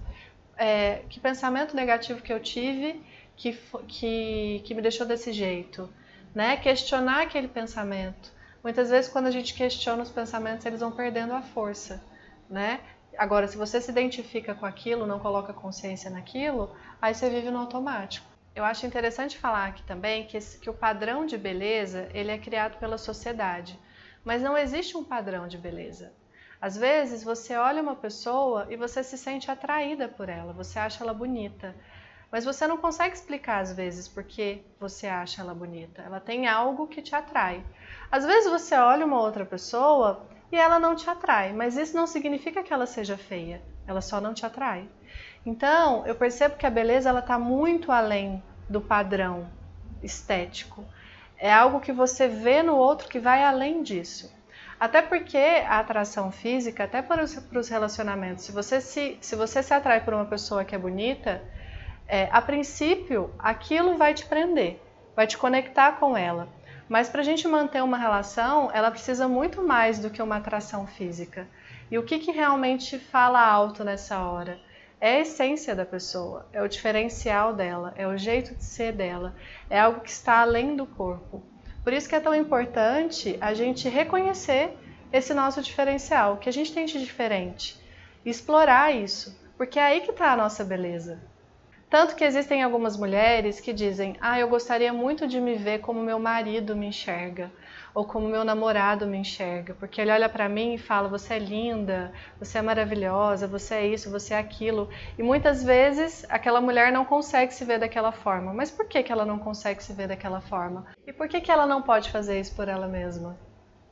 É, 0.56 1.02
que 1.10 1.20
pensamento 1.20 1.76
negativo 1.76 2.22
que 2.22 2.32
eu 2.32 2.40
tive 2.40 3.02
que, 3.36 3.52
que, 3.86 4.62
que 4.64 4.74
me 4.74 4.80
deixou 4.80 5.06
desse 5.06 5.32
jeito? 5.32 5.88
Né? 6.34 6.56
Questionar 6.56 7.22
aquele 7.22 7.48
pensamento. 7.48 8.32
Muitas 8.62 8.90
vezes 8.90 9.10
quando 9.10 9.26
a 9.26 9.30
gente 9.30 9.54
questiona 9.54 10.02
os 10.02 10.10
pensamentos, 10.10 10.64
eles 10.66 10.80
vão 10.80 10.90
perdendo 10.90 11.34
a 11.34 11.42
força. 11.42 12.02
Né? 12.48 12.80
Agora, 13.16 13.46
se 13.46 13.56
você 13.56 13.80
se 13.80 13.90
identifica 13.90 14.54
com 14.54 14.66
aquilo, 14.66 15.06
não 15.06 15.18
coloca 15.18 15.52
consciência 15.52 16.10
naquilo, 16.10 16.74
aí 17.00 17.14
você 17.14 17.30
vive 17.30 17.50
no 17.50 17.58
automático. 17.58 18.26
Eu 18.54 18.64
acho 18.64 18.86
interessante 18.86 19.36
falar 19.36 19.66
aqui 19.66 19.82
também 19.82 20.26
que, 20.26 20.36
esse, 20.36 20.58
que 20.58 20.70
o 20.70 20.74
padrão 20.74 21.26
de 21.26 21.36
beleza 21.36 22.08
ele 22.14 22.30
é 22.30 22.38
criado 22.38 22.78
pela 22.78 22.96
sociedade, 22.96 23.78
mas 24.24 24.42
não 24.42 24.56
existe 24.56 24.96
um 24.96 25.04
padrão 25.04 25.46
de 25.46 25.58
beleza. 25.58 26.12
Às 26.60 26.76
vezes 26.76 27.22
você 27.22 27.56
olha 27.56 27.82
uma 27.82 27.94
pessoa 27.94 28.66
e 28.70 28.76
você 28.76 29.02
se 29.02 29.18
sente 29.18 29.50
atraída 29.50 30.08
por 30.08 30.28
ela, 30.28 30.52
você 30.52 30.78
acha 30.78 31.04
ela 31.04 31.12
bonita, 31.12 31.74
mas 32.30 32.44
você 32.44 32.66
não 32.66 32.76
consegue 32.76 33.14
explicar 33.14 33.60
às 33.60 33.72
vezes 33.72 34.08
por 34.08 34.24
que 34.24 34.62
você 34.80 35.06
acha 35.06 35.42
ela 35.42 35.54
bonita. 35.54 36.02
Ela 36.02 36.20
tem 36.20 36.48
algo 36.48 36.86
que 36.86 37.02
te 37.02 37.14
atrai. 37.14 37.64
Às 38.10 38.24
vezes 38.24 38.50
você 38.50 38.74
olha 38.74 39.06
uma 39.06 39.20
outra 39.20 39.44
pessoa 39.44 40.26
e 40.50 40.56
ela 40.56 40.78
não 40.78 40.94
te 40.96 41.08
atrai, 41.08 41.52
mas 41.52 41.76
isso 41.76 41.96
não 41.96 42.06
significa 42.06 42.62
que 42.62 42.72
ela 42.72 42.86
seja 42.86 43.16
feia, 43.16 43.62
ela 43.86 44.00
só 44.00 44.20
não 44.20 44.34
te 44.34 44.46
atrai. 44.46 44.88
Então, 45.44 46.04
eu 46.06 46.14
percebo 46.14 46.56
que 46.56 46.66
a 46.66 46.70
beleza 46.70 47.08
ela 47.08 47.20
está 47.20 47.38
muito 47.38 47.92
além 47.92 48.42
do 48.68 48.80
padrão 48.80 49.48
estético. 50.02 50.84
É 51.38 51.52
algo 51.52 51.80
que 51.80 51.92
você 51.92 52.26
vê 52.26 52.62
no 52.62 52.76
outro 52.76 53.08
que 53.08 53.20
vai 53.20 53.44
além 53.44 53.82
disso. 53.82 54.34
Até 54.78 55.00
porque 55.00 55.38
a 55.38 55.78
atração 55.78 56.30
física, 56.30 56.84
até 56.84 57.00
para 57.00 57.24
os, 57.24 57.34
para 57.34 57.58
os 57.58 57.68
relacionamentos, 57.68 58.44
se 58.44 58.52
você 58.52 58.80
se, 58.80 59.18
se 59.20 59.34
você 59.34 59.62
se 59.62 59.72
atrai 59.72 60.04
por 60.04 60.12
uma 60.14 60.26
pessoa 60.26 60.64
que 60.64 60.74
é 60.74 60.78
bonita, 60.78 61.42
é, 62.06 62.28
a 62.30 62.42
princípio 62.42 63.30
aquilo 63.38 63.96
vai 63.96 64.12
te 64.12 64.26
prender, 64.26 64.80
vai 65.14 65.26
te 65.26 65.38
conectar 65.38 65.92
com 65.92 66.16
ela. 66.16 66.48
Mas 66.88 67.08
para 67.08 67.20
a 67.20 67.24
gente 67.24 67.48
manter 67.48 67.82
uma 67.82 67.98
relação, 67.98 68.70
ela 68.72 68.90
precisa 68.90 69.26
muito 69.26 69.62
mais 69.62 69.98
do 69.98 70.10
que 70.10 70.22
uma 70.22 70.36
atração 70.36 70.86
física. 70.86 71.48
E 71.90 71.98
o 71.98 72.02
que, 72.04 72.18
que 72.18 72.30
realmente 72.30 72.98
fala 72.98 73.40
alto 73.40 73.82
nessa 73.82 74.20
hora? 74.20 74.60
é 75.00 75.16
a 75.16 75.20
essência 75.20 75.74
da 75.74 75.84
pessoa, 75.84 76.46
é 76.52 76.62
o 76.62 76.68
diferencial 76.68 77.52
dela, 77.52 77.92
é 77.96 78.06
o 78.06 78.16
jeito 78.16 78.54
de 78.54 78.64
ser 78.64 78.92
dela, 78.92 79.34
é 79.68 79.78
algo 79.78 80.00
que 80.00 80.10
está 80.10 80.40
além 80.40 80.74
do 80.74 80.86
corpo. 80.86 81.42
Por 81.86 81.92
isso 81.92 82.08
que 82.08 82.16
é 82.16 82.20
tão 82.20 82.34
importante 82.34 83.38
a 83.40 83.54
gente 83.54 83.88
reconhecer 83.88 84.76
esse 85.12 85.32
nosso 85.32 85.62
diferencial, 85.62 86.34
o 86.34 86.36
que 86.36 86.48
a 86.48 86.52
gente 86.52 86.72
tem 86.72 86.84
de 86.84 86.98
diferente, 86.98 87.80
explorar 88.24 88.92
isso, 88.92 89.40
porque 89.56 89.78
é 89.78 89.84
aí 89.84 90.00
que 90.00 90.10
está 90.10 90.32
a 90.32 90.36
nossa 90.36 90.64
beleza. 90.64 91.22
Tanto 91.88 92.16
que 92.16 92.24
existem 92.24 92.60
algumas 92.60 92.96
mulheres 92.96 93.60
que 93.60 93.72
dizem: 93.72 94.16
Ah, 94.20 94.36
eu 94.36 94.48
gostaria 94.48 94.92
muito 94.92 95.28
de 95.28 95.40
me 95.40 95.54
ver 95.54 95.78
como 95.78 96.02
meu 96.02 96.18
marido 96.18 96.74
me 96.74 96.86
enxerga 96.86 97.52
ou 97.96 98.04
como 98.04 98.28
meu 98.28 98.44
namorado 98.44 99.06
me 99.06 99.16
enxerga, 99.16 99.72
porque 99.72 100.02
ele 100.02 100.10
olha 100.10 100.28
para 100.28 100.50
mim 100.50 100.74
e 100.74 100.78
fala: 100.78 101.08
"Você 101.08 101.32
é 101.32 101.38
linda, 101.38 102.12
você 102.38 102.58
é 102.58 102.62
maravilhosa, 102.62 103.46
você 103.46 103.74
é 103.76 103.86
isso, 103.86 104.10
você 104.10 104.34
é 104.34 104.38
aquilo". 104.38 104.90
E 105.18 105.22
muitas 105.22 105.64
vezes 105.64 106.26
aquela 106.28 106.60
mulher 106.60 106.92
não 106.92 107.06
consegue 107.06 107.54
se 107.54 107.64
ver 107.64 107.78
daquela 107.78 108.12
forma. 108.12 108.52
Mas 108.52 108.70
por 108.70 108.86
que 108.86 109.02
que 109.02 109.10
ela 109.10 109.24
não 109.24 109.38
consegue 109.38 109.82
se 109.82 109.94
ver 109.94 110.08
daquela 110.08 110.42
forma? 110.42 110.86
E 111.06 111.12
por 111.12 111.26
que 111.26 111.40
que 111.40 111.50
ela 111.50 111.66
não 111.66 111.80
pode 111.80 112.10
fazer 112.10 112.38
isso 112.38 112.54
por 112.54 112.68
ela 112.68 112.86
mesma? 112.86 113.38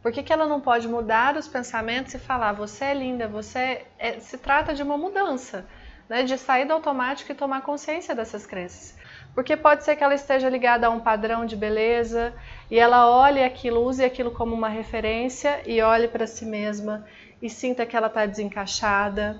Por 0.02 0.12
que, 0.12 0.22
que 0.22 0.34
ela 0.34 0.46
não 0.46 0.60
pode 0.60 0.86
mudar 0.86 1.34
os 1.38 1.48
pensamentos 1.48 2.12
e 2.12 2.18
falar: 2.18 2.52
"Você 2.52 2.84
é 2.84 2.92
linda, 2.92 3.26
você 3.26 3.86
é... 3.98 4.20
se 4.20 4.36
trata 4.36 4.74
de 4.74 4.82
uma 4.82 4.98
mudança"? 4.98 5.66
Né, 6.06 6.22
de 6.24 6.36
sair 6.36 6.66
do 6.66 6.74
automático 6.74 7.32
e 7.32 7.34
tomar 7.34 7.62
consciência 7.62 8.14
dessas 8.14 8.44
crenças. 8.44 8.94
Porque 9.34 9.56
pode 9.56 9.82
ser 9.82 9.96
que 9.96 10.04
ela 10.04 10.14
esteja 10.14 10.48
ligada 10.48 10.86
a 10.86 10.90
um 10.90 11.00
padrão 11.00 11.44
de 11.44 11.56
beleza 11.56 12.32
e 12.70 12.78
ela 12.78 13.10
olhe 13.10 13.42
aquilo, 13.42 13.84
use 13.84 14.04
aquilo 14.04 14.30
como 14.30 14.54
uma 14.54 14.68
referência 14.68 15.60
e 15.66 15.82
olhe 15.82 16.06
para 16.06 16.26
si 16.26 16.46
mesma 16.46 17.04
e 17.42 17.50
sinta 17.50 17.84
que 17.84 17.96
ela 17.96 18.06
está 18.06 18.24
desencaixada. 18.26 19.38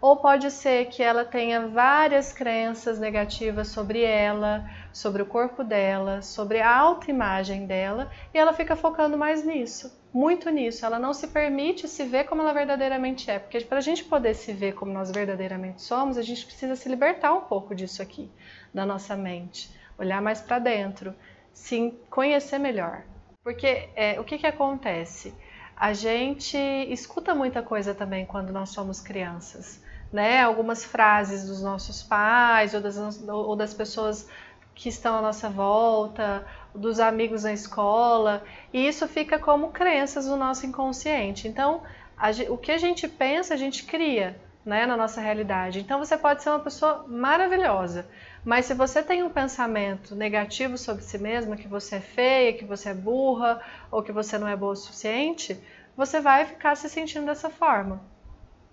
Ou 0.00 0.16
pode 0.16 0.50
ser 0.50 0.86
que 0.86 1.02
ela 1.02 1.24
tenha 1.24 1.68
várias 1.68 2.32
crenças 2.32 2.98
negativas 2.98 3.68
sobre 3.68 4.02
ela, 4.02 4.68
sobre 4.92 5.22
o 5.22 5.26
corpo 5.26 5.64
dela, 5.64 6.20
sobre 6.22 6.60
a 6.60 6.76
autoimagem 6.76 7.66
dela 7.66 8.10
e 8.34 8.38
ela 8.38 8.52
fica 8.52 8.76
focando 8.76 9.16
mais 9.16 9.44
nisso, 9.44 9.98
muito 10.12 10.50
nisso. 10.50 10.84
Ela 10.84 10.98
não 10.98 11.14
se 11.14 11.28
permite 11.28 11.88
se 11.88 12.04
ver 12.04 12.24
como 12.24 12.42
ela 12.42 12.52
verdadeiramente 12.52 13.30
é, 13.30 13.38
porque 13.38 13.60
para 13.60 13.78
a 13.78 13.82
gente 13.82 14.04
poder 14.04 14.34
se 14.34 14.52
ver 14.52 14.74
como 14.74 14.92
nós 14.92 15.10
verdadeiramente 15.10 15.80
somos, 15.82 16.18
a 16.18 16.22
gente 16.22 16.44
precisa 16.44 16.76
se 16.76 16.88
libertar 16.88 17.32
um 17.32 17.42
pouco 17.42 17.74
disso 17.74 18.02
aqui 18.02 18.30
da 18.76 18.84
nossa 18.84 19.16
mente, 19.16 19.70
olhar 19.98 20.20
mais 20.20 20.42
para 20.42 20.58
dentro, 20.58 21.14
se 21.50 21.98
conhecer 22.10 22.58
melhor. 22.58 23.04
Porque 23.42 23.88
é, 23.96 24.20
o 24.20 24.24
que, 24.24 24.36
que 24.36 24.46
acontece? 24.46 25.34
A 25.74 25.94
gente 25.94 26.58
escuta 26.90 27.34
muita 27.34 27.62
coisa 27.62 27.94
também 27.94 28.26
quando 28.26 28.52
nós 28.52 28.68
somos 28.68 29.00
crianças, 29.00 29.82
né? 30.12 30.42
Algumas 30.42 30.84
frases 30.84 31.46
dos 31.46 31.62
nossos 31.62 32.02
pais 32.02 32.74
ou 32.74 32.82
das, 32.82 32.98
ou 33.26 33.56
das 33.56 33.72
pessoas 33.72 34.28
que 34.74 34.90
estão 34.90 35.16
à 35.16 35.22
nossa 35.22 35.48
volta, 35.48 36.46
dos 36.74 37.00
amigos 37.00 37.44
na 37.44 37.54
escola, 37.54 38.44
e 38.74 38.86
isso 38.86 39.08
fica 39.08 39.38
como 39.38 39.70
crenças 39.70 40.26
no 40.26 40.36
nosso 40.36 40.66
inconsciente. 40.66 41.48
Então, 41.48 41.80
a, 42.14 42.28
o 42.50 42.58
que 42.58 42.72
a 42.72 42.76
gente 42.76 43.08
pensa, 43.08 43.54
a 43.54 43.56
gente 43.56 43.84
cria 43.84 44.38
né, 44.66 44.84
na 44.84 44.96
nossa 44.96 45.20
realidade. 45.20 45.78
Então, 45.78 45.98
você 45.98 46.18
pode 46.18 46.42
ser 46.42 46.50
uma 46.50 46.58
pessoa 46.58 47.06
maravilhosa, 47.08 48.06
mas 48.46 48.66
se 48.66 48.74
você 48.74 49.02
tem 49.02 49.24
um 49.24 49.28
pensamento 49.28 50.14
negativo 50.14 50.78
sobre 50.78 51.02
si 51.02 51.18
mesma, 51.18 51.56
que 51.56 51.66
você 51.66 51.96
é 51.96 52.00
feia, 52.00 52.52
que 52.52 52.64
você 52.64 52.90
é 52.90 52.94
burra 52.94 53.60
ou 53.90 54.04
que 54.04 54.12
você 54.12 54.38
não 54.38 54.46
é 54.46 54.54
boa 54.54 54.72
o 54.72 54.76
suficiente, 54.76 55.60
você 55.96 56.20
vai 56.20 56.46
ficar 56.46 56.76
se 56.76 56.88
sentindo 56.88 57.26
dessa 57.26 57.50
forma. 57.50 58.00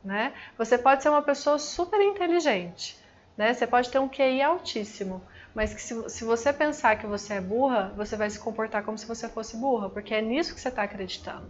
Né? 0.04 0.32
Você 0.60 0.78
pode 0.78 1.02
ser 1.02 1.10
uma 1.10 1.24
pessoa 1.24 1.58
super 1.58 2.00
inteligente, 2.00 2.96
né? 3.36 3.52
você 3.52 3.66
pode 3.66 3.90
ter 3.90 3.98
um 3.98 4.08
QI 4.08 4.44
altíssimo, 4.44 5.24
mas 5.56 5.74
que 5.74 5.82
se, 5.82 6.08
se 6.08 6.24
você 6.24 6.54
pensar 6.54 6.98
que 6.98 7.08
você 7.08 7.34
é 7.34 7.42
burra, 7.42 7.92
você 7.98 8.16
vai 8.16 8.30
se 8.30 8.40
comportar 8.40 8.84
como 8.84 8.96
se 8.96 9.08
você 9.08 9.28
fosse 9.28 9.58
burra, 9.58 9.90
porque 9.90 10.14
é 10.14 10.22
nisso 10.22 10.54
que 10.54 10.62
você 10.62 10.70
está 10.70 10.84
acreditando. 10.84 11.50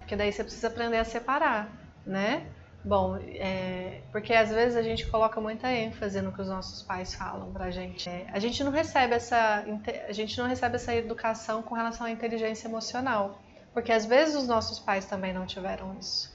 Porque 0.00 0.14
daí 0.14 0.30
você 0.30 0.44
precisa 0.44 0.68
aprender 0.68 0.98
a 0.98 1.04
separar, 1.04 1.72
né? 2.04 2.46
Bom, 2.84 3.16
é, 3.16 4.02
porque 4.12 4.32
às 4.32 4.50
vezes 4.50 4.76
a 4.76 4.82
gente 4.82 5.06
coloca 5.10 5.40
muita 5.40 5.70
ênfase 5.70 6.22
no 6.22 6.32
que 6.32 6.40
os 6.40 6.48
nossos 6.48 6.82
pais 6.82 7.14
falam 7.14 7.52
pra 7.52 7.70
gente. 7.70 8.08
É, 8.08 8.26
a 8.32 8.38
gente 8.38 8.62
não 8.62 8.70
recebe 8.70 9.14
essa 9.14 9.64
a 10.08 10.12
gente 10.12 10.38
não 10.38 10.46
recebe 10.46 10.76
essa 10.76 10.94
educação 10.94 11.62
com 11.62 11.74
relação 11.74 12.06
à 12.06 12.10
inteligência 12.10 12.68
emocional, 12.68 13.40
porque 13.74 13.92
às 13.92 14.06
vezes 14.06 14.36
os 14.36 14.46
nossos 14.46 14.78
pais 14.78 15.04
também 15.06 15.32
não 15.32 15.44
tiveram 15.44 15.98
isso, 15.98 16.32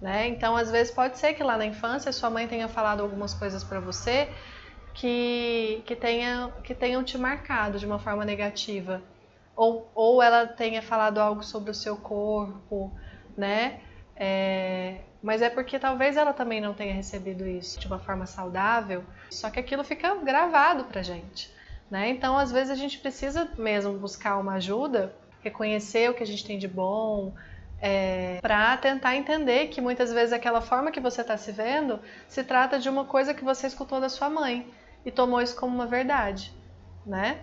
né? 0.00 0.28
Então, 0.28 0.54
às 0.56 0.70
vezes 0.70 0.92
pode 0.92 1.18
ser 1.18 1.34
que 1.34 1.42
lá 1.42 1.56
na 1.56 1.64
infância 1.66 2.12
sua 2.12 2.30
mãe 2.30 2.46
tenha 2.46 2.68
falado 2.68 3.00
algumas 3.02 3.32
coisas 3.34 3.64
para 3.64 3.80
você 3.80 4.28
que 4.94 5.82
que 5.86 5.96
tenha 5.96 6.52
que 6.62 6.74
tenham 6.74 7.02
te 7.04 7.18
marcado 7.18 7.78
de 7.78 7.86
uma 7.86 7.98
forma 7.98 8.24
negativa, 8.24 9.02
ou 9.56 9.90
ou 9.94 10.22
ela 10.22 10.46
tenha 10.46 10.82
falado 10.82 11.18
algo 11.18 11.42
sobre 11.42 11.70
o 11.70 11.74
seu 11.74 11.96
corpo, 11.96 12.92
né? 13.36 13.80
É, 14.16 15.00
mas 15.26 15.42
é 15.42 15.50
porque 15.50 15.76
talvez 15.76 16.16
ela 16.16 16.32
também 16.32 16.60
não 16.60 16.72
tenha 16.72 16.94
recebido 16.94 17.44
isso 17.48 17.80
de 17.80 17.88
uma 17.88 17.98
forma 17.98 18.26
saudável, 18.26 19.04
só 19.28 19.50
que 19.50 19.58
aquilo 19.58 19.82
fica 19.82 20.14
gravado 20.22 20.84
pra 20.84 21.02
gente. 21.02 21.52
Né? 21.90 22.10
Então, 22.10 22.38
às 22.38 22.52
vezes, 22.52 22.70
a 22.70 22.76
gente 22.76 23.00
precisa 23.00 23.50
mesmo 23.58 23.98
buscar 23.98 24.38
uma 24.38 24.54
ajuda, 24.54 25.12
reconhecer 25.40 26.08
o 26.08 26.14
que 26.14 26.22
a 26.22 26.26
gente 26.26 26.46
tem 26.46 26.56
de 26.56 26.68
bom, 26.68 27.34
é, 27.80 28.38
para 28.40 28.76
tentar 28.76 29.16
entender 29.16 29.66
que 29.66 29.80
muitas 29.80 30.12
vezes 30.12 30.32
aquela 30.32 30.60
forma 30.60 30.92
que 30.92 31.00
você 31.00 31.22
está 31.22 31.36
se 31.36 31.50
vendo 31.50 31.98
se 32.28 32.44
trata 32.44 32.78
de 32.78 32.88
uma 32.88 33.04
coisa 33.04 33.34
que 33.34 33.42
você 33.42 33.66
escutou 33.66 34.00
da 34.00 34.08
sua 34.08 34.30
mãe 34.30 34.72
e 35.04 35.10
tomou 35.10 35.42
isso 35.42 35.56
como 35.56 35.74
uma 35.74 35.86
verdade. 35.86 36.52
né? 37.04 37.40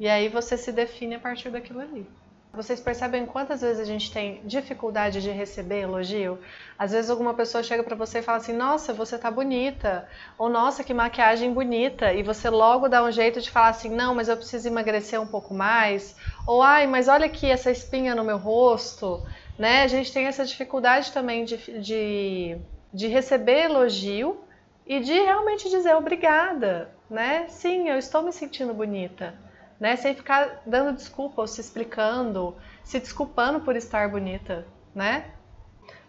E 0.00 0.08
aí 0.08 0.28
você 0.28 0.58
se 0.58 0.72
define 0.72 1.14
a 1.14 1.20
partir 1.20 1.50
daquilo 1.50 1.78
ali. 1.78 2.10
Vocês 2.52 2.80
percebem 2.80 3.26
quantas 3.26 3.60
vezes 3.60 3.80
a 3.80 3.84
gente 3.84 4.10
tem 4.12 4.40
dificuldade 4.44 5.22
de 5.22 5.30
receber 5.30 5.82
elogio? 5.82 6.40
Às 6.76 6.90
vezes 6.90 7.08
alguma 7.08 7.32
pessoa 7.32 7.62
chega 7.62 7.84
para 7.84 7.94
você 7.94 8.18
e 8.18 8.22
fala 8.22 8.38
assim: 8.38 8.52
"Nossa, 8.52 8.92
você 8.92 9.16
tá 9.16 9.30
bonita", 9.30 10.08
ou 10.36 10.48
"Nossa, 10.48 10.82
que 10.82 10.92
maquiagem 10.92 11.52
bonita", 11.52 12.12
e 12.12 12.24
você 12.24 12.50
logo 12.50 12.88
dá 12.88 13.04
um 13.04 13.10
jeito 13.12 13.40
de 13.40 13.48
falar 13.48 13.68
assim: 13.68 13.88
"Não, 13.88 14.16
mas 14.16 14.28
eu 14.28 14.36
preciso 14.36 14.66
emagrecer 14.66 15.20
um 15.20 15.26
pouco 15.28 15.54
mais", 15.54 16.16
ou 16.44 16.60
"Ai, 16.60 16.88
mas 16.88 17.06
olha 17.06 17.26
aqui 17.26 17.48
essa 17.48 17.70
espinha 17.70 18.16
no 18.16 18.24
meu 18.24 18.36
rosto", 18.36 19.22
né? 19.56 19.84
A 19.84 19.88
gente 19.88 20.12
tem 20.12 20.26
essa 20.26 20.44
dificuldade 20.44 21.12
também 21.12 21.44
de, 21.44 21.56
de, 21.80 22.58
de 22.92 23.06
receber 23.06 23.66
elogio 23.66 24.36
e 24.84 24.98
de 24.98 25.12
realmente 25.12 25.70
dizer 25.70 25.94
obrigada, 25.94 26.90
né? 27.08 27.46
Sim, 27.48 27.88
eu 27.88 27.96
estou 27.96 28.22
me 28.24 28.32
sentindo 28.32 28.74
bonita 28.74 29.49
né? 29.80 29.96
Sem 29.96 30.14
ficar 30.14 30.60
dando 30.66 30.94
desculpa 30.94 31.40
ou 31.40 31.46
se 31.46 31.60
explicando, 31.60 32.54
se 32.84 33.00
desculpando 33.00 33.60
por 33.60 33.74
estar 33.74 34.10
bonita, 34.10 34.66
né? 34.94 35.24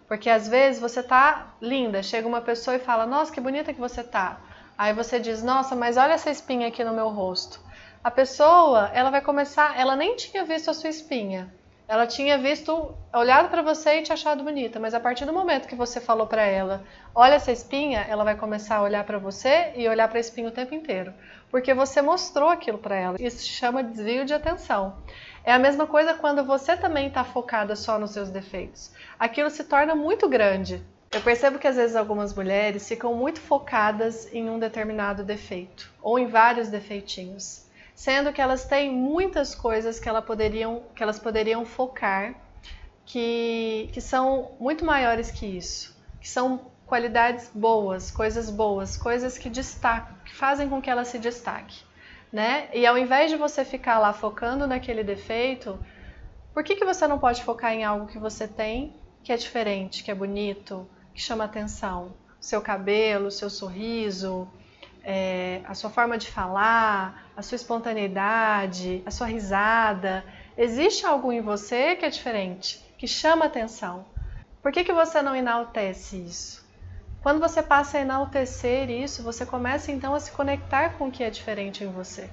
Porque 0.08 0.30
às 0.30 0.46
vezes 0.50 0.82
você 0.82 1.02
tá 1.02 1.56
linda, 1.62 2.04
chega 2.04 2.28
uma 2.28 2.42
pessoa 2.42 2.76
e 2.76 2.80
fala: 2.80 3.06
"Nossa, 3.06 3.32
que 3.32 3.40
bonita 3.40 3.74
que 3.74 3.80
você 3.80 4.04
tá". 4.04 4.42
Aí 4.78 4.94
você 4.94 5.20
diz: 5.20 5.42
"Nossa, 5.42 5.74
mas 5.74 5.96
olha 5.96 6.14
essa 6.14 6.30
espinha 6.30 6.68
aqui 6.68 6.84
no 6.84 6.94
meu 6.94 7.08
rosto". 7.08 7.62
A 8.04 8.12
pessoa, 8.12 8.90
ela 8.94 9.10
vai 9.10 9.22
começar, 9.22 9.80
ela 9.80 9.96
nem 9.96 10.16
tinha 10.18 10.44
visto 10.44 10.70
a 10.70 10.74
sua 10.74 10.90
espinha. 10.90 11.54
Ela 11.92 12.08
tinha 12.08 12.38
visto, 12.38 12.96
olhado 13.14 13.50
para 13.50 13.62
você 13.62 13.96
e 13.96 14.02
te 14.02 14.14
achado 14.14 14.46
bonita, 14.46 14.80
mas 14.80 14.94
a 14.94 15.00
partir 15.02 15.26
do 15.26 15.34
momento 15.34 15.68
que 15.68 15.76
você 15.76 16.00
falou 16.00 16.26
para 16.26 16.42
ela, 16.42 16.86
olha 17.14 17.34
essa 17.34 17.52
espinha, 17.52 18.06
ela 18.08 18.24
vai 18.24 18.34
começar 18.34 18.78
a 18.78 18.82
olhar 18.82 19.04
para 19.04 19.20
você 19.20 19.74
e 19.76 19.90
olhar 19.90 20.08
para 20.08 20.18
a 20.18 20.22
espinha 20.22 20.48
o 20.48 20.54
tempo 20.54 20.74
inteiro, 20.74 21.14
porque 21.50 21.74
você 21.74 22.02
mostrou 22.02 22.48
aquilo 22.48 22.78
para 22.78 22.96
ela. 22.96 23.18
Isso 23.20 23.40
se 23.40 23.50
chama 23.50 23.84
desvio 23.84 24.24
de 24.24 24.34
atenção. 24.34 25.00
É 25.44 25.52
a 25.52 25.60
mesma 25.60 25.86
coisa 25.86 26.14
quando 26.14 26.46
você 26.46 26.78
também 26.78 27.10
está 27.10 27.26
focada 27.26 27.76
só 27.76 28.00
nos 28.00 28.12
seus 28.12 28.30
defeitos. 28.30 28.90
Aquilo 29.20 29.50
se 29.50 29.66
torna 29.66 29.94
muito 29.94 30.30
grande. 30.30 30.82
Eu 31.12 31.20
percebo 31.20 31.60
que 31.60 31.68
às 31.68 31.76
vezes 31.76 31.98
algumas 31.98 32.34
mulheres 32.34 32.88
ficam 32.88 33.14
muito 33.14 33.42
focadas 33.42 34.34
em 34.34 34.50
um 34.50 34.58
determinado 34.58 35.26
defeito 35.26 35.92
ou 36.02 36.18
em 36.18 36.28
vários 36.28 36.70
defeitinhos 36.70 37.70
sendo 38.02 38.34
que 38.34 38.42
elas 38.42 38.66
têm 38.66 38.92
muitas 38.92 39.54
coisas 39.54 40.00
que, 40.00 40.10
ela 40.10 40.24
poderiam, 40.24 40.82
que 40.96 41.04
elas 41.04 41.20
poderiam 41.20 41.64
focar 41.64 42.34
que, 43.06 43.92
que 43.94 44.02
são 44.02 44.54
muito 44.60 44.84
maiores 44.84 45.30
que 45.30 45.46
isso, 45.46 45.96
que 46.20 46.28
são 46.28 46.72
qualidades 46.88 47.52
boas, 47.54 48.10
coisas 48.10 48.50
boas, 48.50 48.98
coisas 48.98 49.38
que 49.38 49.52
destacam, 49.52 50.16
que 50.26 50.34
fazem 50.34 50.68
com 50.68 50.82
que 50.82 50.90
ela 50.90 51.06
se 51.06 51.20
destaque, 51.20 51.84
né? 52.34 52.70
E 52.74 52.88
ao 52.88 52.98
invés 52.98 53.30
de 53.30 53.38
você 53.38 53.64
ficar 53.64 54.00
lá 54.00 54.12
focando 54.12 54.66
naquele 54.66 55.04
defeito, 55.04 55.80
por 56.56 56.64
que, 56.64 56.76
que 56.76 56.84
você 56.84 57.08
não 57.08 57.20
pode 57.20 57.44
focar 57.44 57.72
em 57.72 57.84
algo 57.84 58.08
que 58.08 58.18
você 58.18 58.48
tem, 58.48 58.96
que 59.24 59.32
é 59.32 59.38
diferente, 59.38 60.04
que 60.04 60.10
é 60.10 60.16
bonito, 60.16 60.90
que 61.14 61.22
chama 61.22 61.44
atenção? 61.44 62.16
Seu 62.40 62.64
cabelo, 62.64 63.30
seu 63.30 63.48
sorriso, 63.48 64.50
é, 65.04 65.62
a 65.66 65.74
sua 65.74 65.90
forma 65.90 66.18
de 66.18 66.28
falar, 66.28 67.32
a 67.36 67.42
sua 67.42 67.56
espontaneidade, 67.56 69.02
a 69.06 69.12
sua 69.12 69.28
risada. 69.28 70.24
Existe 70.58 71.06
algo 71.06 71.32
em 71.32 71.42
você 71.42 71.96
que 71.96 72.06
é 72.06 72.10
diferente, 72.10 72.80
que 72.98 73.08
chama 73.08 73.46
atenção. 73.46 74.06
Por 74.62 74.72
que, 74.72 74.84
que 74.84 74.94
você 74.94 75.22
não 75.22 75.36
enaltece 75.36 76.18
isso? 76.18 76.64
Quando 77.22 77.40
você 77.40 77.62
passa 77.62 77.98
a 77.98 78.02
enaltecer 78.02 78.90
isso, 78.90 79.24
você 79.24 79.46
começa 79.46 79.92
então 79.92 80.14
a 80.14 80.20
se 80.20 80.32
conectar 80.32 80.98
com 80.98 81.08
o 81.08 81.12
que 81.12 81.24
é 81.24 81.30
diferente 81.30 81.84
em 81.84 81.92
você. 81.92 82.30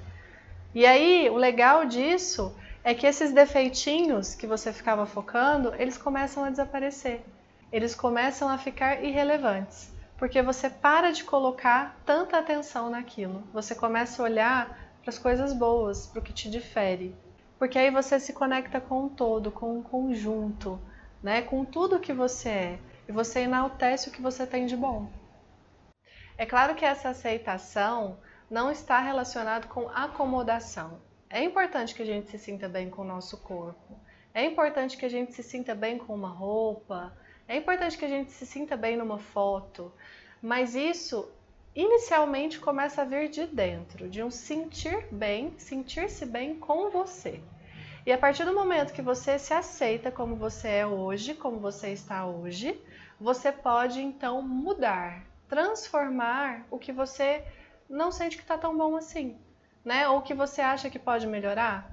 E 0.75 0.85
aí, 0.87 1.29
o 1.31 1.37
legal 1.37 1.85
disso 1.87 2.55
é 2.85 2.95
que 2.95 3.07
esses 3.07 3.33
defeitinhos 3.33 4.35
que 4.35 4.47
você 4.47 4.73
ficava 4.73 5.05
focando, 5.07 5.75
eles 5.79 5.99
começam 5.99 6.45
a 6.45 6.51
desaparecer. 6.51 7.23
Eles 7.71 7.95
começam 7.95 8.49
a 8.49 8.57
ficar 8.57 9.03
irrelevantes 9.03 9.98
porque 10.19 10.43
você 10.43 10.69
para 10.69 11.13
de 11.13 11.23
colocar 11.23 11.97
tanta 12.05 12.37
atenção 12.37 12.91
naquilo. 12.91 13.45
Você 13.53 13.73
começa 13.73 14.21
a 14.21 14.25
olhar 14.25 14.79
para 15.01 15.11
as 15.11 15.19
coisas 15.19 15.53
boas, 15.53 16.09
para 16.09 16.19
o 16.19 16.23
que 16.23 16.33
te 16.33 16.51
difere. 16.51 17.15
Porque 17.57 17.79
aí 17.79 17.91
você 17.91 18.19
se 18.19 18.33
conecta 18.33 18.81
com 18.81 19.07
o 19.07 19.11
todo, 19.11 19.53
com 19.53 19.79
o 19.79 19.83
conjunto, 19.83 20.81
né? 21.23 21.43
com 21.43 21.65
tudo 21.65 22.01
que 22.01 22.13
você 22.13 22.49
é. 22.49 22.79
E 23.09 23.13
você 23.13 23.41
enaltece 23.41 24.09
o 24.09 24.13
que 24.13 24.21
você 24.21 24.45
tem 24.45 24.67
de 24.67 24.77
bom. 24.77 25.09
É 26.37 26.45
claro 26.45 26.75
que 26.75 26.85
essa 26.85 27.11
aceitação 27.11 28.19
não 28.51 28.73
está 28.73 28.99
relacionada 28.99 29.69
com 29.69 29.89
acomodação. 29.89 31.01
É 31.31 31.43
importante 31.43 31.95
que 31.95 32.03
a 32.03 32.07
gente 32.07 32.29
se 32.29 32.39
sinta 32.39 32.69
bem 32.69 32.91
com 32.91 33.03
o 33.03 33.07
nosso 33.07 33.37
corpo. 33.39 33.99
É 34.35 34.45
importante 34.45 34.97
que 34.97 35.07
a 35.07 35.11
gente 35.11 35.33
se 35.33 35.43
sinta 35.43 35.75
bem 35.75 35.97
com 35.97 36.15
uma 36.15 36.29
roupa, 36.29 37.13
é 37.49 37.57
importante 37.57 37.97
que 37.97 38.05
a 38.05 38.09
gente 38.09 38.31
se 38.31 38.47
sinta 38.47 38.77
bem 38.77 38.97
numa 38.97 39.19
foto, 39.19 39.91
mas 40.41 40.75
isso 40.75 41.29
inicialmente 41.75 42.61
começa 42.61 43.03
a 43.03 43.05
vir 43.05 43.29
de 43.29 43.47
dentro, 43.47 44.09
de 44.09 44.23
um 44.23 44.31
sentir 44.31 45.07
bem, 45.11 45.55
sentir-se 45.59 46.27
bem 46.27 46.55
com 46.55 46.91
você. 46.91 47.41
E 48.05 48.13
a 48.13 48.19
partir 48.19 48.45
do 48.45 48.55
momento 48.55 48.93
que 48.93 49.03
você 49.03 49.39
se 49.39 49.53
aceita 49.53 50.11
como 50.11 50.37
você 50.37 50.69
é 50.69 50.87
hoje, 50.87 51.35
como 51.35 51.59
você 51.59 51.91
está 51.91 52.27
hoje, 52.27 52.81
você 53.21 53.51
pode 53.51 54.01
então 54.01 54.41
mudar, 54.43 55.25
transformar 55.49 56.67
o 56.71 56.79
que 56.79 56.93
você 56.93 57.45
não 57.89 58.11
sente 58.11 58.37
que 58.37 58.43
está 58.43 58.59
tão 58.59 58.77
bom 58.77 58.97
assim, 58.97 59.39
né? 59.85 60.09
Ou 60.09 60.21
que 60.21 60.35
você 60.35 60.61
acha 60.61 60.91
que 60.91 60.99
pode 60.99 61.27
melhorar. 61.27 61.91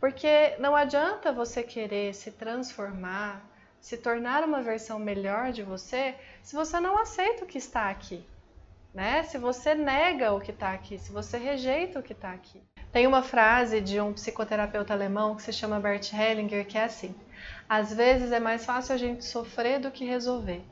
Porque 0.00 0.56
não 0.58 0.74
adianta 0.74 1.32
você 1.32 1.62
querer 1.62 2.14
se 2.14 2.32
transformar, 2.32 3.44
se 3.82 3.96
tornar 3.96 4.44
uma 4.44 4.62
versão 4.62 4.96
melhor 4.96 5.50
de 5.50 5.64
você 5.64 6.14
se 6.40 6.54
você 6.54 6.78
não 6.78 6.96
aceita 6.96 7.44
o 7.44 7.46
que 7.46 7.58
está 7.58 7.90
aqui, 7.90 8.24
né? 8.94 9.24
Se 9.24 9.36
você 9.36 9.74
nega 9.74 10.32
o 10.32 10.40
que 10.40 10.52
está 10.52 10.72
aqui, 10.72 10.96
se 10.96 11.10
você 11.10 11.36
rejeita 11.36 11.98
o 11.98 12.02
que 12.02 12.12
está 12.12 12.30
aqui. 12.30 12.62
Tem 12.92 13.08
uma 13.08 13.22
frase 13.22 13.80
de 13.80 14.00
um 14.00 14.12
psicoterapeuta 14.12 14.94
alemão 14.94 15.34
que 15.34 15.42
se 15.42 15.52
chama 15.52 15.80
Bert 15.80 16.12
Hellinger 16.12 16.64
que 16.64 16.78
é 16.78 16.84
assim: 16.84 17.12
às 17.68 17.92
vezes 17.92 18.30
é 18.30 18.38
mais 18.38 18.64
fácil 18.64 18.94
a 18.94 18.98
gente 18.98 19.24
sofrer 19.24 19.80
do 19.80 19.90
que 19.90 20.04
resolver. 20.04 20.62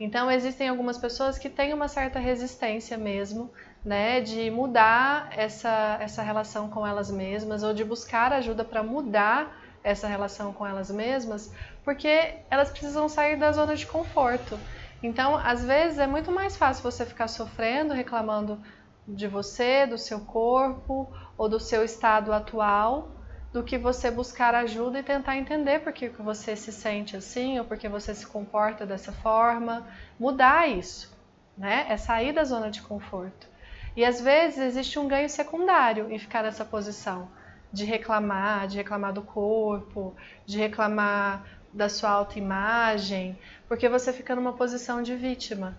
Então 0.00 0.28
existem 0.28 0.68
algumas 0.68 0.98
pessoas 0.98 1.38
que 1.38 1.48
têm 1.48 1.72
uma 1.72 1.86
certa 1.86 2.18
resistência 2.18 2.98
mesmo, 2.98 3.48
né, 3.84 4.20
de 4.20 4.50
mudar 4.50 5.28
essa 5.30 5.98
essa 6.00 6.20
relação 6.20 6.68
com 6.68 6.84
elas 6.84 7.12
mesmas 7.12 7.62
ou 7.62 7.72
de 7.72 7.84
buscar 7.84 8.32
ajuda 8.32 8.64
para 8.64 8.82
mudar 8.82 9.56
essa 9.86 10.08
relação 10.08 10.52
com 10.52 10.66
elas 10.66 10.90
mesmas, 10.90 11.52
porque 11.86 12.34
elas 12.50 12.68
precisam 12.68 13.08
sair 13.08 13.36
da 13.36 13.52
zona 13.52 13.76
de 13.76 13.86
conforto. 13.86 14.58
Então, 15.00 15.36
às 15.36 15.64
vezes 15.64 16.00
é 16.00 16.06
muito 16.06 16.32
mais 16.32 16.56
fácil 16.56 16.82
você 16.82 17.06
ficar 17.06 17.28
sofrendo, 17.28 17.94
reclamando 17.94 18.60
de 19.06 19.28
você, 19.28 19.86
do 19.86 19.96
seu 19.96 20.18
corpo 20.18 21.08
ou 21.38 21.48
do 21.48 21.60
seu 21.60 21.84
estado 21.84 22.32
atual, 22.32 23.12
do 23.52 23.62
que 23.62 23.78
você 23.78 24.10
buscar 24.10 24.52
ajuda 24.52 24.98
e 24.98 25.02
tentar 25.04 25.36
entender 25.36 25.78
por 25.78 25.92
que 25.92 26.08
você 26.08 26.56
se 26.56 26.72
sente 26.72 27.16
assim 27.16 27.60
ou 27.60 27.64
por 27.64 27.78
que 27.78 27.88
você 27.88 28.12
se 28.12 28.26
comporta 28.26 28.84
dessa 28.84 29.12
forma, 29.12 29.86
mudar 30.18 30.68
isso, 30.68 31.16
né? 31.56 31.86
É 31.88 31.96
sair 31.96 32.32
da 32.32 32.42
zona 32.42 32.68
de 32.68 32.82
conforto. 32.82 33.46
E 33.94 34.04
às 34.04 34.20
vezes 34.20 34.58
existe 34.58 34.98
um 34.98 35.06
ganho 35.06 35.28
secundário 35.28 36.10
em 36.10 36.18
ficar 36.18 36.42
nessa 36.42 36.64
posição 36.64 37.28
de 37.72 37.84
reclamar, 37.84 38.66
de 38.66 38.76
reclamar 38.76 39.12
do 39.12 39.22
corpo, 39.22 40.14
de 40.44 40.58
reclamar 40.58 41.55
da 41.76 41.90
sua 41.90 42.10
autoimagem, 42.10 43.38
porque 43.68 43.88
você 43.88 44.12
fica 44.12 44.34
numa 44.34 44.54
posição 44.54 45.02
de 45.02 45.14
vítima. 45.14 45.76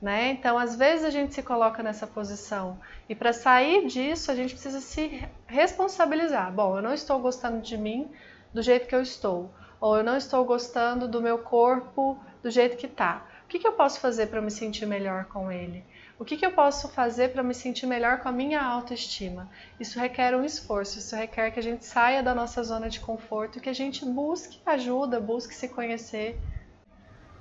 Né? 0.00 0.30
Então, 0.30 0.56
às 0.56 0.76
vezes 0.76 1.04
a 1.04 1.10
gente 1.10 1.34
se 1.34 1.42
coloca 1.42 1.82
nessa 1.82 2.06
posição 2.06 2.78
e 3.06 3.14
para 3.14 3.34
sair 3.34 3.86
disso 3.86 4.30
a 4.30 4.34
gente 4.34 4.54
precisa 4.54 4.80
se 4.80 5.28
responsabilizar. 5.46 6.50
Bom, 6.50 6.76
eu 6.76 6.82
não 6.82 6.94
estou 6.94 7.18
gostando 7.18 7.60
de 7.60 7.76
mim 7.76 8.10
do 8.54 8.62
jeito 8.62 8.86
que 8.86 8.94
eu 8.94 9.02
estou, 9.02 9.52
ou 9.78 9.98
eu 9.98 10.04
não 10.04 10.16
estou 10.16 10.42
gostando 10.44 11.06
do 11.06 11.20
meu 11.20 11.38
corpo 11.38 12.18
do 12.42 12.50
jeito 12.50 12.78
que 12.78 12.86
está. 12.86 13.26
O 13.44 13.48
que, 13.48 13.58
que 13.58 13.66
eu 13.66 13.72
posso 13.72 14.00
fazer 14.00 14.28
para 14.28 14.40
me 14.40 14.50
sentir 14.50 14.86
melhor 14.86 15.24
com 15.26 15.52
ele? 15.52 15.84
O 16.20 16.24
que, 16.24 16.36
que 16.36 16.44
eu 16.44 16.52
posso 16.52 16.86
fazer 16.90 17.32
para 17.32 17.42
me 17.42 17.54
sentir 17.54 17.86
melhor 17.86 18.18
com 18.18 18.28
a 18.28 18.32
minha 18.32 18.60
autoestima? 18.62 19.48
Isso 19.80 19.98
requer 19.98 20.36
um 20.36 20.44
esforço, 20.44 20.98
isso 20.98 21.16
requer 21.16 21.50
que 21.50 21.58
a 21.58 21.62
gente 21.62 21.86
saia 21.86 22.22
da 22.22 22.34
nossa 22.34 22.62
zona 22.62 22.90
de 22.90 23.00
conforto 23.00 23.58
que 23.58 23.70
a 23.70 23.72
gente 23.72 24.04
busque 24.04 24.60
ajuda, 24.66 25.18
busque 25.18 25.54
se 25.54 25.66
conhecer. 25.66 26.38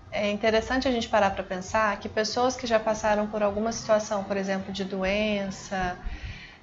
É 0.10 0.32
interessante 0.32 0.88
a 0.88 0.92
gente 0.92 1.10
parar 1.10 1.32
para 1.32 1.44
pensar 1.44 2.00
que 2.00 2.08
pessoas 2.08 2.56
que 2.56 2.66
já 2.66 2.80
passaram 2.80 3.28
por 3.28 3.44
alguma 3.44 3.74
situação, 3.74 4.24
por 4.24 4.38
exemplo, 4.38 4.72
de 4.72 4.86
doença, 4.86 6.00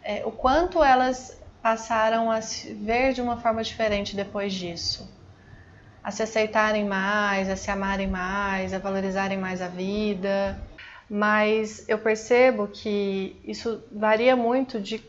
é, 0.02 0.24
o 0.24 0.32
quanto 0.32 0.82
elas 0.82 1.38
passaram 1.60 2.30
a 2.30 2.40
se 2.40 2.72
ver 2.72 3.12
de 3.12 3.20
uma 3.20 3.36
forma 3.36 3.62
diferente 3.62 4.16
depois 4.16 4.54
disso. 4.54 5.06
A 6.02 6.10
se 6.10 6.22
aceitarem 6.22 6.86
mais, 6.86 7.50
a 7.50 7.56
se 7.56 7.70
amarem 7.70 8.06
mais, 8.06 8.72
a 8.72 8.78
valorizarem 8.78 9.36
mais 9.36 9.60
a 9.60 9.68
vida 9.68 10.58
mas 11.08 11.88
eu 11.88 11.98
percebo 11.98 12.68
que 12.68 13.36
isso 13.44 13.82
varia 13.92 14.34
muito 14.34 14.80
de 14.80 15.02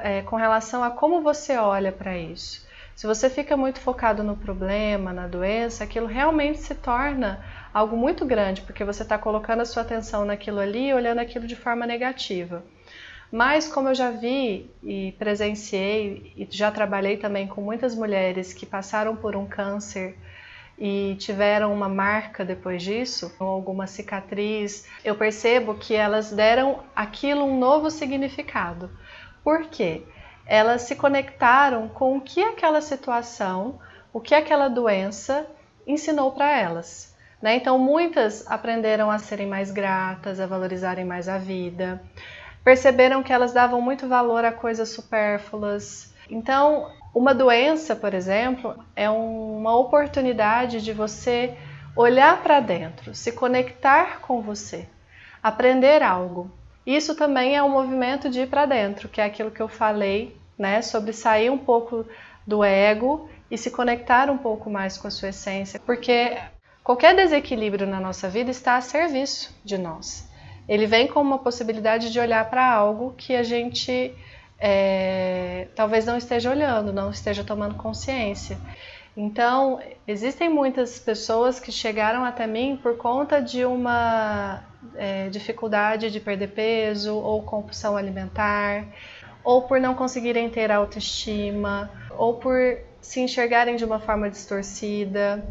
é, 0.00 0.22
com 0.22 0.36
relação 0.36 0.82
a 0.82 0.90
como 0.90 1.22
você 1.22 1.56
olha 1.56 1.92
para 1.92 2.16
isso. 2.18 2.66
Se 2.94 3.06
você 3.06 3.30
fica 3.30 3.56
muito 3.56 3.80
focado 3.80 4.24
no 4.24 4.36
problema, 4.36 5.12
na 5.12 5.28
doença, 5.28 5.84
aquilo 5.84 6.06
realmente 6.06 6.58
se 6.58 6.74
torna 6.74 7.44
algo 7.72 7.96
muito 7.96 8.26
grande, 8.26 8.62
porque 8.62 8.84
você 8.84 9.04
está 9.04 9.16
colocando 9.16 9.60
a 9.60 9.64
sua 9.64 9.82
atenção 9.82 10.24
naquilo 10.24 10.58
ali 10.58 10.88
e 10.88 10.94
olhando 10.94 11.20
aquilo 11.20 11.46
de 11.46 11.54
forma 11.54 11.86
negativa. 11.86 12.64
Mas, 13.30 13.68
como 13.68 13.88
eu 13.88 13.94
já 13.94 14.10
vi 14.10 14.68
e 14.82 15.14
presenciei, 15.18 16.32
e 16.36 16.48
já 16.50 16.70
trabalhei 16.72 17.16
também 17.18 17.46
com 17.46 17.60
muitas 17.60 17.94
mulheres 17.94 18.52
que 18.52 18.66
passaram 18.66 19.14
por 19.14 19.36
um 19.36 19.46
câncer 19.46 20.16
e 20.78 21.16
tiveram 21.18 21.72
uma 21.72 21.88
marca 21.88 22.44
depois 22.44 22.82
disso, 22.82 23.34
ou 23.40 23.48
alguma 23.48 23.86
cicatriz, 23.86 24.86
eu 25.04 25.16
percebo 25.16 25.74
que 25.74 25.94
elas 25.94 26.30
deram 26.30 26.84
aquilo 26.94 27.44
um 27.44 27.58
novo 27.58 27.90
significado. 27.90 28.90
Por 29.42 29.66
quê? 29.68 30.04
Elas 30.46 30.82
se 30.82 30.94
conectaram 30.94 31.88
com 31.88 32.16
o 32.16 32.20
que 32.20 32.42
aquela 32.42 32.80
situação, 32.80 33.80
o 34.12 34.20
que 34.20 34.34
aquela 34.34 34.68
doença 34.68 35.46
ensinou 35.86 36.32
para 36.32 36.56
elas. 36.56 37.16
Né? 37.42 37.56
Então, 37.56 37.78
muitas 37.78 38.46
aprenderam 38.50 39.10
a 39.10 39.18
serem 39.18 39.46
mais 39.46 39.70
gratas, 39.70 40.40
a 40.40 40.46
valorizarem 40.46 41.04
mais 41.04 41.28
a 41.28 41.38
vida, 41.38 42.00
perceberam 42.62 43.22
que 43.22 43.32
elas 43.32 43.52
davam 43.52 43.80
muito 43.80 44.08
valor 44.08 44.44
a 44.44 44.52
coisas 44.52 44.90
supérfluas. 44.90 46.14
Então, 46.30 46.90
uma 47.18 47.34
doença, 47.34 47.96
por 47.96 48.14
exemplo, 48.14 48.78
é 48.94 49.10
uma 49.10 49.76
oportunidade 49.76 50.80
de 50.80 50.92
você 50.92 51.52
olhar 51.96 52.40
para 52.44 52.60
dentro, 52.60 53.12
se 53.12 53.32
conectar 53.32 54.20
com 54.20 54.40
você, 54.40 54.86
aprender 55.42 56.00
algo. 56.00 56.48
Isso 56.86 57.16
também 57.16 57.56
é 57.56 57.62
um 57.62 57.70
movimento 57.70 58.30
de 58.30 58.42
ir 58.42 58.46
para 58.46 58.66
dentro, 58.66 59.08
que 59.08 59.20
é 59.20 59.24
aquilo 59.24 59.50
que 59.50 59.60
eu 59.60 59.66
falei, 59.66 60.36
né, 60.56 60.80
sobre 60.80 61.12
sair 61.12 61.50
um 61.50 61.58
pouco 61.58 62.06
do 62.46 62.62
ego 62.62 63.28
e 63.50 63.58
se 63.58 63.68
conectar 63.72 64.30
um 64.30 64.38
pouco 64.38 64.70
mais 64.70 64.96
com 64.96 65.08
a 65.08 65.10
sua 65.10 65.30
essência, 65.30 65.80
porque 65.80 66.38
qualquer 66.84 67.16
desequilíbrio 67.16 67.84
na 67.84 67.98
nossa 67.98 68.28
vida 68.28 68.52
está 68.52 68.76
a 68.76 68.80
serviço 68.80 69.52
de 69.64 69.76
nós. 69.76 70.30
Ele 70.68 70.86
vem 70.86 71.08
com 71.08 71.20
uma 71.20 71.38
possibilidade 71.38 72.12
de 72.12 72.20
olhar 72.20 72.48
para 72.48 72.64
algo 72.64 73.12
que 73.18 73.34
a 73.34 73.42
gente 73.42 74.14
é, 74.58 75.68
talvez 75.74 76.04
não 76.04 76.16
esteja 76.16 76.50
olhando, 76.50 76.92
não 76.92 77.10
esteja 77.10 77.44
tomando 77.44 77.76
consciência. 77.76 78.58
Então, 79.16 79.80
existem 80.06 80.48
muitas 80.48 80.98
pessoas 80.98 81.58
que 81.58 81.72
chegaram 81.72 82.24
até 82.24 82.46
mim 82.46 82.78
por 82.80 82.96
conta 82.96 83.40
de 83.40 83.64
uma 83.64 84.62
é, 84.94 85.28
dificuldade 85.28 86.10
de 86.10 86.20
perder 86.20 86.48
peso 86.48 87.16
ou 87.16 87.42
compulsão 87.42 87.96
alimentar, 87.96 88.86
ou 89.42 89.62
por 89.62 89.80
não 89.80 89.94
conseguirem 89.94 90.48
ter 90.48 90.70
autoestima, 90.70 91.90
ou 92.16 92.34
por 92.34 92.78
se 93.00 93.20
enxergarem 93.20 93.76
de 93.76 93.84
uma 93.84 93.98
forma 93.98 94.30
distorcida. 94.30 95.44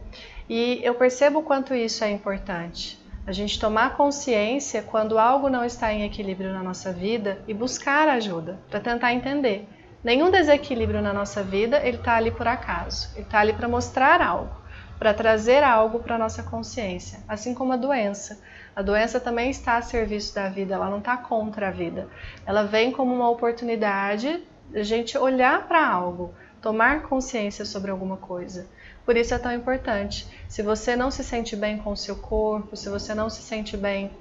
E 0.49 0.79
eu 0.83 0.95
percebo 0.95 1.41
quanto 1.41 1.73
isso 1.73 2.03
é 2.03 2.09
importante. 2.09 2.96
A 3.27 3.33
gente 3.33 3.59
tomar 3.59 3.97
consciência 3.97 4.81
quando 4.81 5.19
algo 5.19 5.49
não 5.49 5.65
está 5.65 5.91
em 5.91 6.05
equilíbrio 6.05 6.53
na 6.53 6.63
nossa 6.63 6.93
vida 6.93 7.43
e 7.45 7.53
buscar 7.53 8.07
ajuda 8.07 8.57
para 8.69 8.79
tentar 8.79 9.13
entender. 9.13 9.67
Nenhum 10.01 10.31
desequilíbrio 10.31 11.01
na 11.01 11.11
nossa 11.11 11.43
vida 11.43 11.81
ele 11.83 11.97
está 11.97 12.15
ali 12.15 12.31
por 12.31 12.47
acaso. 12.47 13.09
Ele 13.15 13.25
está 13.25 13.39
ali 13.39 13.51
para 13.51 13.67
mostrar 13.67 14.21
algo, 14.21 14.55
para 14.97 15.13
trazer 15.13 15.61
algo 15.61 15.99
para 15.99 16.17
nossa 16.17 16.41
consciência. 16.41 17.19
Assim 17.27 17.53
como 17.53 17.73
a 17.73 17.75
doença. 17.75 18.41
A 18.73 18.81
doença 18.81 19.19
também 19.19 19.49
está 19.49 19.75
a 19.75 19.81
serviço 19.81 20.33
da 20.33 20.47
vida. 20.47 20.75
Ela 20.75 20.89
não 20.89 20.99
está 20.99 21.17
contra 21.17 21.67
a 21.67 21.71
vida. 21.71 22.07
Ela 22.45 22.63
vem 22.63 22.93
como 22.93 23.13
uma 23.13 23.29
oportunidade 23.29 24.41
de 24.71 24.79
a 24.79 24.83
gente 24.83 25.17
olhar 25.17 25.67
para 25.67 25.85
algo, 25.85 26.33
tomar 26.61 27.01
consciência 27.01 27.65
sobre 27.65 27.91
alguma 27.91 28.15
coisa. 28.15 28.67
Por 29.07 29.15
isso 29.15 29.33
é 29.33 29.39
tão 29.39 29.53
importante. 29.53 30.27
Se 30.49 30.61
você 30.61 30.93
não 30.93 31.09
se 31.09 31.23
sente 31.23 31.55
bem 31.55 31.77
com 31.77 31.93
o 31.93 31.95
seu 31.95 32.17
corpo, 32.17 32.75
se 32.75 32.89
você 32.89 33.15
não 33.15 33.29
se 33.29 33.41
sente 33.41 33.77
bem 33.77 34.11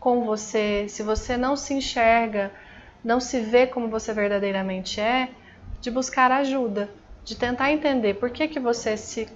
com 0.00 0.24
você, 0.24 0.86
se 0.88 1.02
você 1.02 1.36
não 1.36 1.54
se 1.54 1.74
enxerga, 1.74 2.50
não 3.04 3.20
se 3.20 3.40
vê 3.40 3.66
como 3.66 3.88
você 3.88 4.10
verdadeiramente 4.14 4.98
é, 4.98 5.28
de 5.82 5.90
buscar 5.90 6.32
ajuda, 6.32 6.88
de 7.22 7.36
tentar 7.36 7.72
entender 7.72 8.14
por 8.14 8.30
que, 8.30 8.48
que 8.48 8.58
você 8.58 8.96
se 8.96 9.28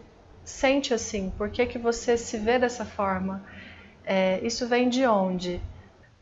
sente 0.42 0.94
assim, 0.94 1.28
por 1.36 1.50
que, 1.50 1.66
que 1.66 1.76
você 1.76 2.16
se 2.16 2.38
vê 2.38 2.58
dessa 2.58 2.86
forma. 2.86 3.44
É, 4.02 4.40
isso 4.42 4.66
vem 4.66 4.88
de 4.88 5.04
onde? 5.04 5.60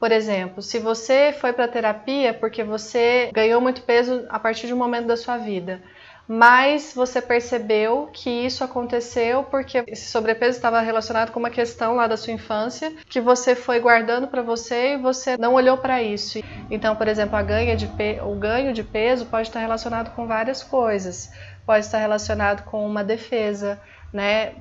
Por 0.00 0.10
exemplo, 0.10 0.60
se 0.60 0.80
você 0.80 1.32
foi 1.32 1.52
para 1.52 1.68
terapia 1.68 2.34
porque 2.34 2.64
você 2.64 3.30
ganhou 3.32 3.60
muito 3.60 3.82
peso 3.82 4.26
a 4.28 4.40
partir 4.40 4.66
de 4.66 4.74
um 4.74 4.78
momento 4.78 5.06
da 5.06 5.16
sua 5.16 5.36
vida, 5.36 5.80
mas 6.26 6.92
você 6.94 7.20
percebeu 7.20 8.08
que 8.12 8.30
isso 8.30 8.64
aconteceu 8.64 9.42
porque 9.44 9.84
esse 9.86 10.10
sobrepeso 10.10 10.56
estava 10.56 10.80
relacionado 10.80 11.30
com 11.30 11.38
uma 11.38 11.50
questão 11.50 11.94
lá 11.96 12.06
da 12.06 12.16
sua 12.16 12.32
infância 12.32 12.92
que 13.08 13.20
você 13.20 13.54
foi 13.54 13.78
guardando 13.78 14.28
para 14.28 14.42
você 14.42 14.94
e 14.94 14.98
você 14.98 15.36
não 15.36 15.54
olhou 15.54 15.76
para 15.76 16.02
isso. 16.02 16.40
Então, 16.70 16.96
por 16.96 17.08
exemplo, 17.08 17.38
de 17.76 18.20
o 18.22 18.34
ganho 18.36 18.72
de 18.72 18.82
peso 18.82 19.26
pode 19.26 19.48
estar 19.48 19.60
relacionado 19.60 20.14
com 20.14 20.26
várias 20.26 20.62
coisas. 20.62 21.30
Pode 21.66 21.84
estar 21.84 21.98
relacionado 21.98 22.64
com 22.64 22.86
uma 22.86 23.04
defesa, 23.04 23.80
né? 24.12 24.54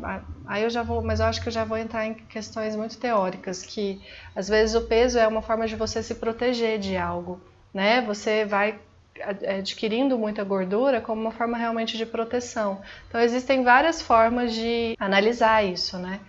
Aí 0.45 0.63
eu 0.63 0.69
já 0.69 0.83
vou, 0.83 1.01
mas 1.01 1.19
eu 1.19 1.25
acho 1.25 1.41
que 1.41 1.47
eu 1.47 1.53
já 1.53 1.63
vou 1.63 1.77
entrar 1.77 2.05
em 2.05 2.13
questões 2.13 2.75
muito 2.75 2.97
teóricas 2.97 3.63
que 3.63 4.01
às 4.35 4.49
vezes 4.49 4.75
o 4.75 4.81
peso 4.81 5.17
é 5.17 5.27
uma 5.27 5.41
forma 5.41 5.65
de 5.65 5.75
você 5.75 6.03
se 6.03 6.15
proteger 6.15 6.79
de 6.79 6.97
algo, 6.97 7.39
né? 7.73 8.01
Você 8.01 8.45
vai 8.45 8.79
adquirindo 9.21 10.17
muita 10.17 10.43
gordura 10.43 11.01
como 11.01 11.21
uma 11.21 11.31
forma 11.31 11.57
realmente 11.57 11.97
de 11.97 12.05
proteção. 12.05 12.81
Então 13.07 13.21
existem 13.21 13.63
várias 13.63 14.01
formas 14.01 14.53
de 14.53 14.95
analisar 14.99 15.63
isso, 15.63 15.97
né? 15.97 16.19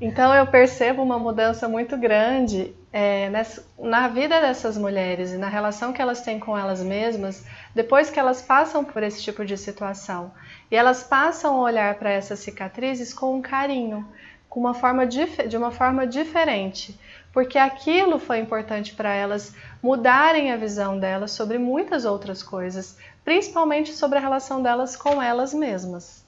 Então 0.00 0.34
eu 0.34 0.46
percebo 0.46 1.02
uma 1.02 1.18
mudança 1.18 1.68
muito 1.68 1.96
grande 1.96 2.74
é, 2.92 3.30
nessa, 3.30 3.64
na 3.78 4.08
vida 4.08 4.40
dessas 4.40 4.76
mulheres 4.76 5.32
e 5.32 5.36
na 5.36 5.48
relação 5.48 5.92
que 5.92 6.02
elas 6.02 6.22
têm 6.22 6.40
com 6.40 6.58
elas 6.58 6.82
mesmas 6.82 7.46
depois 7.74 8.10
que 8.10 8.18
elas 8.18 8.42
passam 8.42 8.84
por 8.84 9.02
esse 9.02 9.22
tipo 9.22 9.44
de 9.44 9.56
situação. 9.56 10.32
E 10.70 10.76
elas 10.76 11.04
passam 11.04 11.56
a 11.56 11.62
olhar 11.62 11.94
para 11.94 12.10
essas 12.10 12.40
cicatrizes 12.40 13.14
com 13.14 13.36
um 13.36 13.42
carinho, 13.42 14.06
com 14.48 14.58
uma 14.58 14.74
forma 14.74 15.06
de 15.06 15.56
uma 15.56 15.70
forma 15.70 16.06
diferente 16.06 16.98
porque 17.32 17.58
aquilo 17.58 18.18
foi 18.18 18.38
importante 18.38 18.94
para 18.94 19.12
elas 19.14 19.54
mudarem 19.82 20.52
a 20.52 20.56
visão 20.56 20.98
delas 20.98 21.32
sobre 21.32 21.58
muitas 21.58 22.04
outras 22.04 22.42
coisas, 22.42 22.96
principalmente 23.24 23.92
sobre 23.92 24.18
a 24.18 24.20
relação 24.20 24.62
delas 24.62 24.94
com 24.94 25.20
elas 25.20 25.52
mesmas. 25.52 26.24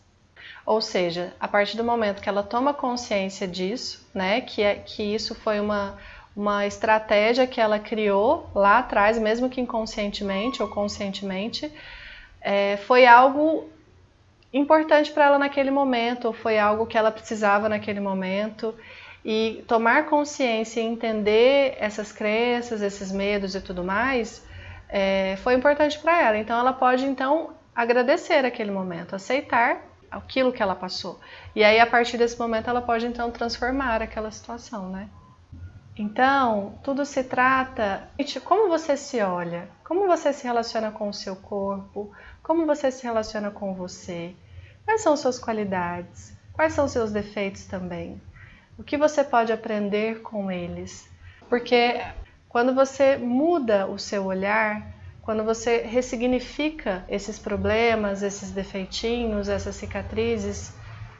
Ou 0.67 0.81
seja, 0.81 1.33
a 1.39 1.47
partir 1.47 1.77
do 1.77 1.85
momento 1.85 2.21
que 2.21 2.29
ela 2.29 2.43
toma 2.43 2.75
consciência 2.75 3.47
disso, 3.47 4.07
né, 4.13 4.41
que, 4.41 4.63
é, 4.63 4.77
que 4.77 5.03
isso 5.03 5.35
foi 5.35 5.61
uma, 5.61 5.97
uma 6.35 6.67
estratégia 6.67 7.47
que 7.47 7.61
ela 7.61 7.79
criou 7.79 8.51
lá 8.55 8.79
atrás, 8.79 9.19
mesmo 9.19 9.49
que 9.49 9.61
inconscientemente 9.61 10.63
ou 10.63 10.69
conscientemente, 10.69 11.71
é, 12.41 12.77
foi 12.79 13.07
algo 13.07 13.69
importante 14.53 15.13
para 15.13 15.27
ela 15.27 15.39
naquele 15.39 15.71
momento, 15.71 16.27
ou 16.27 16.33
foi 16.33 16.59
algo 16.59 16.87
que 16.87 16.97
ela 16.97 17.11
precisava 17.11 17.69
naquele 17.69 18.01
momento, 18.01 18.75
e 19.25 19.65
tomar 19.67 20.07
consciência 20.07 20.81
e 20.81 20.85
entender 20.85 21.77
essas 21.79 22.13
crenças, 22.13 22.83
esses 22.83 23.11
medos 23.11 23.55
e 23.55 23.61
tudo 23.61 23.83
mais, 23.83 24.47
é, 24.89 25.37
foi 25.37 25.55
importante 25.55 25.99
para 25.99 26.21
ela. 26.21 26.37
Então 26.37 26.59
ela 26.59 26.73
pode 26.73 27.05
então 27.07 27.55
agradecer 27.75 28.45
aquele 28.45 28.71
momento, 28.71 29.17
aceitar 29.17 29.83
aquilo 30.11 30.53
que 30.53 30.63
ela 30.63 30.75
passou. 30.75 31.19
E 31.57 31.65
aí 31.65 31.81
a 31.81 31.87
partir 31.87 32.19
desse 32.19 32.39
momento 32.39 32.69
ela 32.69 32.83
pode 32.83 33.07
então 33.07 33.31
transformar 33.31 34.03
aquela 34.03 34.31
situação, 34.31 34.91
né? 34.91 35.09
Então, 35.97 36.77
tudo 36.83 37.05
se 37.07 37.23
trata 37.23 38.09
de 38.19 38.41
como 38.41 38.69
você 38.69 38.97
se 38.97 39.21
olha, 39.21 39.69
como 39.85 40.09
você 40.09 40.33
se 40.33 40.45
relaciona 40.45 40.91
com 40.91 41.09
o 41.09 41.15
seu 41.15 41.37
corpo, 41.37 42.11
como 42.43 42.67
você 42.67 42.91
se 42.91 43.05
relaciona 43.05 43.49
com 43.53 43.75
você, 43.75 44.35
quais 44.85 45.03
são 45.03 45.17
suas 45.17 45.39
qualidades, 45.39 46.37
quais 46.53 46.73
são 46.73 46.89
seus 46.89 47.13
defeitos 47.13 47.67
também. 47.67 48.21
O 48.77 48.83
que 48.83 48.97
você 48.97 49.23
pode 49.23 49.53
aprender 49.53 50.21
com 50.21 50.51
eles? 50.51 51.09
Porque 51.49 52.01
quando 52.49 52.75
você 52.75 53.17
muda 53.17 53.87
o 53.87 53.99
seu 53.99 54.25
olhar, 54.25 54.93
quando 55.23 55.45
você 55.45 55.83
ressignifica 55.83 57.05
esses 57.09 57.39
problemas, 57.39 58.21
esses 58.23 58.51
defeitinhos, 58.51 59.49
essas 59.49 59.77
cicatrizes, 59.77 60.75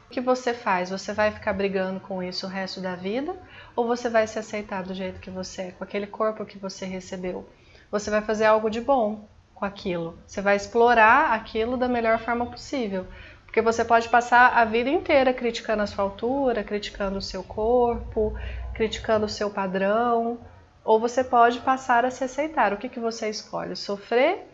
o 0.05 0.09
que 0.09 0.19
você 0.19 0.53
faz? 0.53 0.89
Você 0.89 1.13
vai 1.13 1.31
ficar 1.31 1.53
brigando 1.53 2.01
com 2.01 2.21
isso 2.21 2.45
o 2.45 2.49
resto 2.49 2.81
da 2.81 2.93
vida? 2.93 3.33
Ou 3.73 3.87
você 3.87 4.09
vai 4.09 4.27
se 4.27 4.37
aceitar 4.37 4.83
do 4.83 4.93
jeito 4.93 5.21
que 5.21 5.29
você 5.29 5.61
é, 5.61 5.71
com 5.71 5.83
aquele 5.83 6.07
corpo 6.07 6.45
que 6.45 6.57
você 6.57 6.85
recebeu? 6.85 7.49
Você 7.89 8.11
vai 8.11 8.21
fazer 8.21 8.45
algo 8.45 8.69
de 8.69 8.81
bom 8.81 9.29
com 9.53 9.63
aquilo. 9.63 10.19
Você 10.27 10.41
vai 10.41 10.57
explorar 10.57 11.31
aquilo 11.31 11.77
da 11.77 11.87
melhor 11.87 12.19
forma 12.19 12.45
possível. 12.45 13.07
Porque 13.55 13.61
você 13.61 13.85
pode 13.85 14.09
passar 14.09 14.49
a 14.49 14.65
vida 14.65 14.89
inteira 14.89 15.33
criticando 15.33 15.81
a 15.81 15.87
sua 15.87 16.03
altura, 16.03 16.61
criticando 16.61 17.19
o 17.19 17.21
seu 17.21 17.41
corpo, 17.41 18.37
criticando 18.73 19.27
o 19.27 19.29
seu 19.29 19.49
padrão, 19.49 20.37
ou 20.83 20.99
você 20.99 21.23
pode 21.23 21.61
passar 21.61 22.03
a 22.03 22.11
se 22.11 22.21
aceitar. 22.21 22.73
O 22.73 22.77
que, 22.77 22.89
que 22.89 22.99
você 22.99 23.29
escolhe? 23.29 23.73
Sofrer 23.73 24.45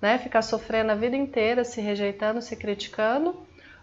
né? 0.00 0.18
Ficar 0.18 0.42
sofrendo 0.42 0.90
a 0.90 0.96
vida 0.96 1.16
inteira, 1.16 1.62
se 1.64 1.80
rejeitando, 1.80 2.42
se 2.42 2.56
criticando, 2.56 3.36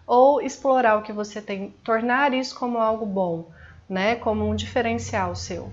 ou 0.06 0.42
explorar 0.42 0.98
o 0.98 1.02
que 1.02 1.12
você 1.12 1.40
tem, 1.40 1.74
tornar 1.82 2.34
isso 2.34 2.54
como 2.54 2.76
algo 2.76 3.06
bom, 3.06 3.50
né? 3.88 4.16
Como 4.16 4.46
um 4.46 4.54
diferencial 4.54 5.34
seu. 5.34 5.72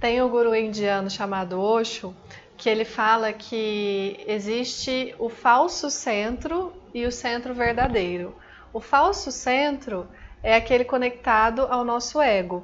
Tem 0.00 0.20
o 0.22 0.26
um 0.26 0.30
guru 0.30 0.54
indiano 0.54 1.10
chamado 1.10 1.60
Osho, 1.60 2.16
que 2.60 2.68
ele 2.68 2.84
fala 2.84 3.32
que 3.32 4.22
existe 4.26 5.14
o 5.18 5.30
falso 5.30 5.88
centro 5.88 6.74
e 6.92 7.06
o 7.06 7.10
centro 7.10 7.54
verdadeiro. 7.54 8.36
O 8.70 8.82
falso 8.82 9.32
centro 9.32 10.06
é 10.42 10.54
aquele 10.54 10.84
conectado 10.84 11.62
ao 11.70 11.82
nosso 11.86 12.20
ego. 12.20 12.62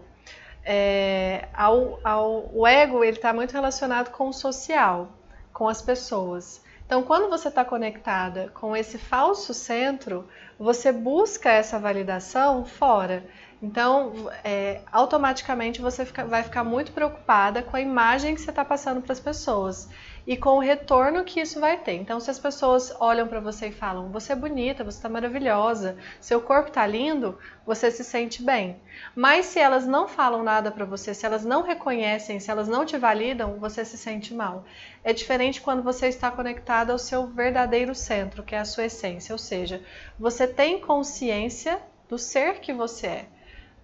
É, 0.63 1.49
ao, 1.55 1.99
ao, 2.05 2.51
o 2.53 2.67
ego 2.67 3.03
ele 3.03 3.17
está 3.17 3.33
muito 3.33 3.53
relacionado 3.53 4.11
com 4.11 4.29
o 4.29 4.35
social, 4.35 5.09
com 5.51 5.67
as 5.67 5.81
pessoas. 5.81 6.63
Então, 6.85 7.03
quando 7.03 7.31
você 7.31 7.49
está 7.49 7.65
conectada 7.65 8.51
com 8.53 8.77
esse 8.77 8.99
falso 8.99 9.55
centro, 9.55 10.29
você 10.59 10.93
busca 10.93 11.51
essa 11.51 11.79
validação 11.79 12.67
fora. 12.67 13.25
Então, 13.63 14.31
é, 14.45 14.83
automaticamente 14.93 15.81
você 15.81 16.05
fica, 16.05 16.27
vai 16.27 16.43
ficar 16.43 16.63
muito 16.63 16.93
preocupada 16.93 17.63
com 17.63 17.75
a 17.75 17.81
imagem 17.81 18.35
que 18.35 18.41
você 18.41 18.51
está 18.51 18.65
passando 18.65 19.01
para 19.01 19.13
as 19.13 19.21
pessoas 19.21 19.89
e 20.27 20.37
com 20.37 20.57
o 20.57 20.61
retorno 20.61 21.25
que 21.25 21.41
isso 21.41 21.59
vai 21.59 21.79
ter. 21.79 21.95
Então, 21.95 22.21
se 22.21 22.31
as 22.31 22.39
pessoas 22.39 22.95
olham 23.01 23.27
para 23.27 23.41
você 23.41 23.69
e 23.69 23.73
falam: 23.73 24.11
Você 24.11 24.33
é 24.33 24.37
bonita, 24.37 24.85
você 24.85 24.99
está 24.99 25.09
maravilhosa, 25.09 25.97
seu 26.21 26.41
corpo 26.41 26.69
está 26.69 26.87
lindo, 26.87 27.39
você 27.65 27.91
se 27.91 28.05
sente 28.05 28.43
bem. 28.43 28.77
Mas 29.15 29.47
se 29.47 29.59
elas 29.59 29.87
não 29.87 30.07
falam 30.07 30.43
nada 30.43 30.71
para 30.71 30.85
você, 30.85 31.15
se 31.15 31.25
elas 31.25 31.45
não 31.45 31.63
reconhecem, 31.63 32.39
se 32.39 32.51
elas 32.51 32.69
não 32.69 32.85
te 32.85 32.99
validam, 32.99 33.59
você 33.59 33.87
se 33.87 33.97
sente 33.97 34.35
mal. 34.35 34.65
É 35.03 35.15
diferente 35.15 35.63
quando 35.63 35.83
você 35.83 36.09
está 36.09 36.31
conectado 36.31 36.91
ao 36.91 36.99
seu 36.99 37.27
verdadeiro 37.27 37.95
centro, 37.95 38.43
que 38.43 38.55
é 38.55 38.59
a 38.59 38.67
sua 38.67 38.85
essência, 38.85 39.33
ou 39.33 39.39
seja, 39.39 39.83
você 40.19 40.47
tem 40.47 40.79
consciência 40.79 41.81
do 42.09 42.19
ser 42.19 42.61
que 42.61 42.73
você 42.73 43.07
é, 43.07 43.27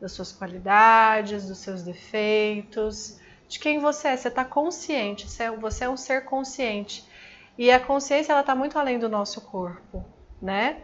das 0.02 0.10
suas 0.10 0.32
qualidades, 0.32 1.46
dos 1.46 1.58
seus 1.58 1.84
defeitos 1.84 3.20
de 3.48 3.60
quem 3.60 3.78
você 3.78 4.08
é. 4.08 4.16
Você 4.16 4.26
está 4.26 4.44
consciente, 4.44 5.28
você 5.60 5.84
é 5.84 5.88
um 5.88 5.96
ser 5.96 6.24
consciente. 6.24 7.08
E 7.56 7.70
a 7.70 7.78
consciência 7.78 8.32
ela 8.32 8.40
está 8.40 8.54
muito 8.54 8.76
além 8.76 8.98
do 8.98 9.08
nosso 9.08 9.40
corpo, 9.42 10.04
né? 10.40 10.78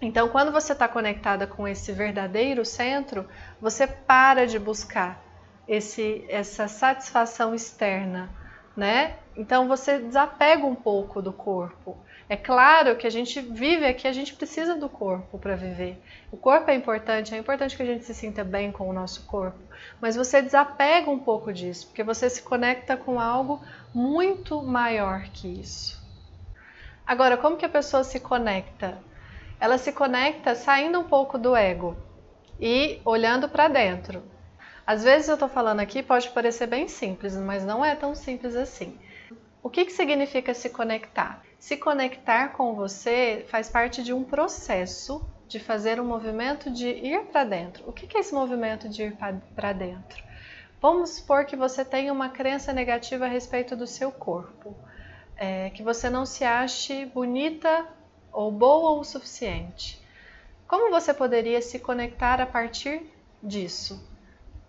Então, 0.00 0.28
quando 0.28 0.52
você 0.52 0.74
está 0.74 0.86
conectada 0.86 1.44
com 1.46 1.66
esse 1.66 1.90
verdadeiro 1.90 2.64
centro, 2.64 3.28
você 3.60 3.86
para 3.86 4.46
de 4.46 4.58
buscar 4.58 5.20
esse, 5.66 6.24
essa 6.28 6.68
satisfação 6.68 7.54
externa, 7.54 8.30
né? 8.76 9.16
Então, 9.36 9.66
você 9.66 9.98
desapega 9.98 10.64
um 10.64 10.74
pouco 10.74 11.20
do 11.20 11.32
corpo. 11.32 11.96
É 12.32 12.36
claro 12.38 12.96
que 12.96 13.06
a 13.06 13.10
gente 13.10 13.42
vive 13.42 13.84
aqui, 13.84 14.08
a 14.08 14.12
gente 14.12 14.32
precisa 14.32 14.74
do 14.74 14.88
corpo 14.88 15.38
para 15.38 15.54
viver. 15.54 16.02
O 16.30 16.36
corpo 16.38 16.70
é 16.70 16.74
importante, 16.74 17.34
é 17.34 17.36
importante 17.36 17.76
que 17.76 17.82
a 17.82 17.86
gente 17.86 18.06
se 18.06 18.14
sinta 18.14 18.42
bem 18.42 18.72
com 18.72 18.88
o 18.88 18.92
nosso 18.94 19.26
corpo, 19.26 19.58
mas 20.00 20.16
você 20.16 20.40
desapega 20.40 21.10
um 21.10 21.18
pouco 21.18 21.52
disso, 21.52 21.88
porque 21.88 22.02
você 22.02 22.30
se 22.30 22.40
conecta 22.40 22.96
com 22.96 23.20
algo 23.20 23.60
muito 23.92 24.62
maior 24.62 25.24
que 25.24 25.46
isso. 25.46 26.02
Agora, 27.06 27.36
como 27.36 27.58
que 27.58 27.66
a 27.66 27.68
pessoa 27.68 28.02
se 28.02 28.18
conecta? 28.18 28.96
Ela 29.60 29.76
se 29.76 29.92
conecta 29.92 30.54
saindo 30.54 31.00
um 31.00 31.04
pouco 31.04 31.36
do 31.36 31.54
ego 31.54 31.94
e 32.58 32.98
olhando 33.04 33.46
para 33.46 33.68
dentro. 33.68 34.22
Às 34.86 35.04
vezes 35.04 35.28
eu 35.28 35.34
estou 35.34 35.50
falando 35.50 35.80
aqui 35.80 36.02
pode 36.02 36.30
parecer 36.30 36.66
bem 36.66 36.88
simples, 36.88 37.36
mas 37.36 37.62
não 37.62 37.84
é 37.84 37.94
tão 37.94 38.14
simples 38.14 38.56
assim. 38.56 38.98
O 39.62 39.68
que, 39.68 39.84
que 39.84 39.92
significa 39.92 40.54
se 40.54 40.70
conectar? 40.70 41.51
Se 41.62 41.76
conectar 41.76 42.48
com 42.54 42.74
você 42.74 43.46
faz 43.48 43.68
parte 43.68 44.02
de 44.02 44.12
um 44.12 44.24
processo 44.24 45.24
de 45.46 45.60
fazer 45.60 46.00
um 46.00 46.04
movimento 46.04 46.68
de 46.68 46.88
ir 46.88 47.26
para 47.26 47.44
dentro. 47.44 47.88
O 47.88 47.92
que, 47.92 48.16
é 48.16 48.20
esse 48.20 48.34
movimento 48.34 48.88
de 48.88 49.04
ir 49.04 49.16
para 49.54 49.72
dentro? 49.72 50.24
Vamos 50.80 51.10
supor 51.10 51.44
que 51.44 51.54
você 51.54 51.84
tenha 51.84 52.12
uma 52.12 52.28
crença 52.28 52.72
negativa 52.72 53.26
a 53.26 53.28
respeito 53.28 53.76
do 53.76 53.86
seu 53.86 54.10
corpo, 54.10 54.74
é, 55.36 55.70
que 55.70 55.84
você 55.84 56.10
não 56.10 56.26
se 56.26 56.42
ache 56.42 57.06
bonita 57.06 57.86
ou 58.32 58.50
boa 58.50 58.98
o 58.98 59.04
suficiente. 59.04 60.04
Como 60.66 60.90
você 60.90 61.14
poderia 61.14 61.62
se 61.62 61.78
conectar 61.78 62.40
a 62.40 62.46
partir 62.46 63.08
disso? 63.40 64.04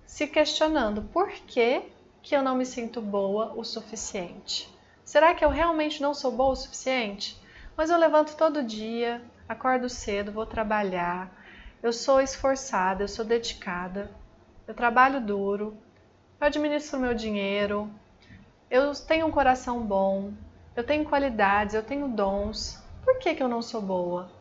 Se 0.06 0.27
questionando 0.27 1.01
por 1.01 1.32
que, 1.32 1.82
que 2.21 2.36
eu 2.36 2.43
não 2.43 2.56
me 2.56 2.67
sinto 2.67 3.01
boa 3.01 3.51
o 3.56 3.63
suficiente? 3.63 4.71
Será 5.06 5.34
que 5.34 5.44
eu 5.44 5.50
realmente 5.50 6.02
não 6.02 6.13
sou 6.13 6.32
boa 6.32 6.52
o 6.52 6.56
suficiente? 6.56 7.39
Mas 7.76 7.89
eu 7.89 7.98
levanto 7.98 8.36
todo 8.38 8.63
dia, 8.63 9.22
acordo 9.48 9.89
cedo, 9.89 10.32
vou 10.32 10.46
trabalhar, 10.46 11.30
eu 11.82 11.92
sou 11.92 12.22
esforçada, 12.22 13.04
eu 13.04 13.08
sou 13.08 13.26
dedicada, 13.26 14.10
eu 14.68 14.74
trabalho 14.74 15.20
duro, 15.20 15.78
eu 16.39 16.48
administro 16.48 17.00
meu 17.00 17.13
dinheiro, 17.13 17.92
eu 18.70 18.94
tenho 18.96 19.28
um 19.28 19.32
coração 19.32 19.82
bom, 19.82 20.34
eu 20.76 20.84
tenho 20.84 21.06
qualidades, 21.06 21.76
eu 21.76 21.84
tenho 21.84 22.08
dons. 22.08 22.82
Por 23.04 23.20
que, 23.20 23.36
que 23.36 23.44
eu 23.44 23.48
não 23.48 23.62
sou 23.62 23.82
boa? 23.82 24.32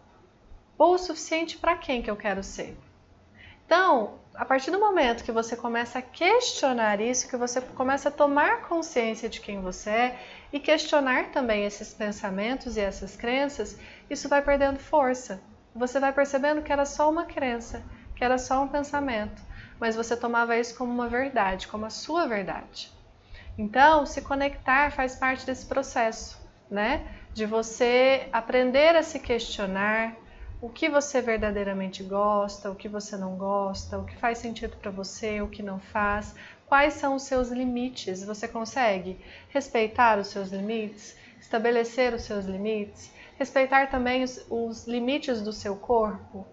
Boa 0.79 0.95
o 0.95 0.99
suficiente 0.99 1.59
para 1.59 1.77
quem 1.77 2.01
que 2.01 2.11
eu 2.11 2.17
quero 2.17 2.43
ser? 2.43 2.79
Então, 3.67 4.21
a 4.35 4.45
partir 4.45 4.71
do 4.71 4.81
momento 4.81 5.25
que 5.25 5.33
você 5.33 5.55
começa 5.57 5.99
a 5.99 6.03
questionar 6.03 7.01
isso, 7.01 7.29
que 7.29 7.37
você 7.37 7.61
começa 7.61 8.09
a 8.09 8.13
tomar 8.13 8.63
consciência 8.63 9.29
de 9.29 9.41
quem 9.41 9.61
você 9.61 9.91
é 9.91 10.19
e 10.53 10.59
questionar 10.59 11.31
também 11.31 11.65
esses 11.65 11.93
pensamentos 11.93 12.77
e 12.77 12.81
essas 12.81 13.15
crenças, 13.17 13.79
isso 14.09 14.29
vai 14.29 14.41
perdendo 14.41 14.79
força. 14.79 15.43
Você 15.75 16.01
vai 16.01 16.13
percebendo 16.13 16.63
que 16.63 16.73
era 16.73 16.85
só 16.85 17.11
uma 17.11 17.27
crença, 17.27 17.83
que 18.17 18.25
era 18.25 18.39
só 18.39 18.63
um 18.63 18.69
pensamento, 18.69 19.43
mas 19.79 19.97
você 19.97 20.17
tomava 20.17 20.57
isso 20.57 20.77
como 20.77 20.93
uma 20.93 21.09
verdade, 21.09 21.69
como 21.69 21.85
a 21.85 21.91
sua 21.91 22.27
verdade. 22.27 22.91
Então, 23.57 24.07
se 24.07 24.23
conectar 24.23 24.91
faz 24.93 25.15
parte 25.15 25.45
desse 25.45 25.67
processo, 25.67 26.41
né? 26.71 27.07
De 27.35 27.45
você 27.45 28.29
aprender 28.33 28.97
a 28.97 29.03
se 29.03 29.19
questionar, 29.19 30.15
o 30.63 30.69
que 30.69 30.89
você 30.89 31.21
verdadeiramente 31.21 32.05
gosta, 32.05 32.71
o 32.71 32.77
que 32.77 32.89
você 32.89 33.17
não 33.17 33.37
gosta, 33.37 33.99
o 33.99 34.05
que 34.05 34.17
faz 34.17 34.39
sentido 34.39 34.77
para 34.77 34.93
você, 34.93 35.43
o 35.43 35.49
que 35.49 35.61
não 35.61 35.81
faz, 35.81 36.37
quais 36.67 36.95
são 36.95 37.17
os 37.17 37.25
seus 37.25 37.49
limites. 37.49 38.23
Você 38.23 38.47
consegue 38.47 39.19
respeitar 39.49 40.21
os 40.21 40.29
seus 40.29 40.51
limites, 40.51 41.17
estabelecer 41.41 42.15
os 42.15 42.23
seus 42.23 42.45
limites, 42.45 43.11
respeitar 43.37 43.91
também 43.91 44.23
os, 44.23 44.47
os 44.49 44.87
limites 44.87 45.43
do 45.43 45.53
seu 45.53 45.75
corpo, 45.75 46.47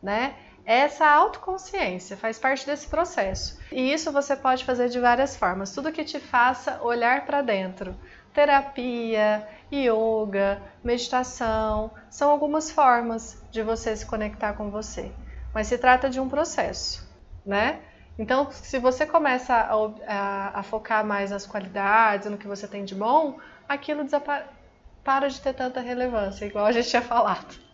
né? 0.00 0.36
Essa 0.64 1.08
autoconsciência 1.08 2.16
faz 2.16 2.38
parte 2.38 2.64
desse 2.64 2.86
processo. 2.86 3.58
E 3.72 3.92
isso 3.92 4.12
você 4.12 4.36
pode 4.36 4.64
fazer 4.64 4.88
de 4.88 5.00
várias 5.00 5.36
formas. 5.36 5.74
Tudo 5.74 5.92
que 5.92 6.04
te 6.04 6.20
faça 6.20 6.80
olhar 6.82 7.26
para 7.26 7.42
dentro. 7.42 7.96
Terapia, 8.32 9.46
yoga, 9.72 10.62
meditação, 10.82 11.90
são 12.10 12.30
algumas 12.30 12.70
formas 12.70 13.42
de 13.50 13.62
você 13.62 13.96
se 13.96 14.06
conectar 14.06 14.52
com 14.52 14.70
você. 14.70 15.10
Mas 15.52 15.66
se 15.66 15.78
trata 15.78 16.08
de 16.08 16.20
um 16.20 16.28
processo, 16.28 17.08
né? 17.44 17.80
Então, 18.18 18.50
se 18.50 18.78
você 18.78 19.04
começa 19.04 19.54
a, 19.54 19.74
a, 20.06 20.60
a 20.60 20.62
focar 20.62 21.04
mais 21.04 21.30
nas 21.30 21.46
qualidades, 21.46 22.30
no 22.30 22.38
que 22.38 22.46
você 22.46 22.66
tem 22.66 22.84
de 22.84 22.94
bom, 22.94 23.38
aquilo 23.68 24.06
para 25.04 25.28
de 25.28 25.40
ter 25.40 25.52
tanta 25.52 25.80
relevância, 25.80 26.46
igual 26.46 26.66
a 26.66 26.72
gente 26.72 26.88
tinha 26.88 27.02
falado. 27.02 27.66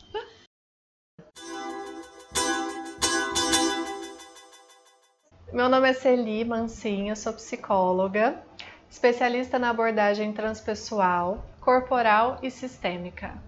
Meu 5.52 5.68
nome 5.68 5.90
é 5.90 5.92
Celi 5.92 6.44
Mancinho, 6.44 7.14
sou 7.14 7.34
psicóloga, 7.34 8.42
especialista 8.90 9.58
na 9.58 9.70
abordagem 9.70 10.32
transpessoal 10.32 11.44
corporal 11.62 12.40
e 12.42 12.50
sistêmica. 12.50 13.40